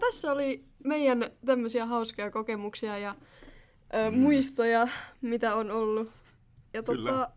tässä 0.00 0.32
oli 0.32 0.64
meidän 0.84 1.30
tämmöisiä 1.46 1.86
hauskoja 1.86 2.30
kokemuksia 2.30 2.98
ja 2.98 3.16
ö, 3.94 4.10
muistoja, 4.10 4.88
mitä 5.20 5.54
on 5.54 5.70
ollut. 5.70 6.10
Ja 6.74 6.82
Kyllä. 6.82 7.10
tota, 7.10 7.30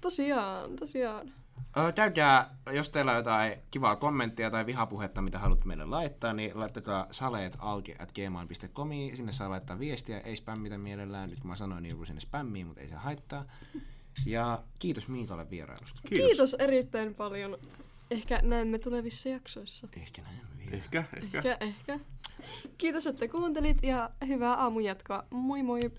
tosiaan, 0.00 0.76
tosiaan. 0.76 1.32
Ö, 1.76 1.92
käykää, 1.92 2.56
jos 2.72 2.90
teillä 2.90 3.10
on 3.10 3.16
jotain 3.16 3.52
kivaa 3.70 3.96
kommenttia 3.96 4.50
tai 4.50 4.66
vihapuhetta, 4.66 5.22
mitä 5.22 5.38
haluatte 5.38 5.66
meille 5.66 5.84
laittaa, 5.84 6.32
niin 6.32 6.52
laittakaa 6.54 7.06
saleet 7.10 7.56
auki 7.58 7.94
at 7.98 8.12
gmail.com. 8.12 8.88
Sinne 9.14 9.32
saa 9.32 9.50
laittaa 9.50 9.78
viestiä, 9.78 10.18
ei 10.18 10.36
spämmitä 10.36 10.78
mielellään. 10.78 11.30
Nyt 11.30 11.40
kun 11.40 11.50
mä 11.50 11.56
sanoin, 11.56 11.82
niin 11.82 11.90
joku 11.90 12.04
sinne 12.04 12.20
spämmiin, 12.20 12.66
mutta 12.66 12.80
ei 12.80 12.88
se 12.88 12.94
haittaa. 12.94 13.44
Ja 14.26 14.62
kiitos 14.78 15.08
Miikalle 15.08 15.50
vierailusta. 15.50 16.00
Kiitos. 16.08 16.26
Kiitos 16.26 16.54
erittäin 16.54 17.14
paljon. 17.14 17.58
Ehkä 18.10 18.40
näemme 18.42 18.78
tulevissa 18.78 19.28
jaksoissa. 19.28 19.88
Ehkä 19.96 20.22
näemme 20.22 20.58
vielä. 20.58 20.76
Ehkä, 20.76 21.04
ehkä. 21.16 21.38
Ehkä, 21.38 21.56
ehkä. 21.60 22.00
Kiitos, 22.78 23.06
että 23.06 23.28
kuuntelit 23.28 23.82
ja 23.82 24.10
hyvää 24.26 24.54
aamujatkoa. 24.54 25.24
Moi 25.30 25.62
moi! 25.62 25.92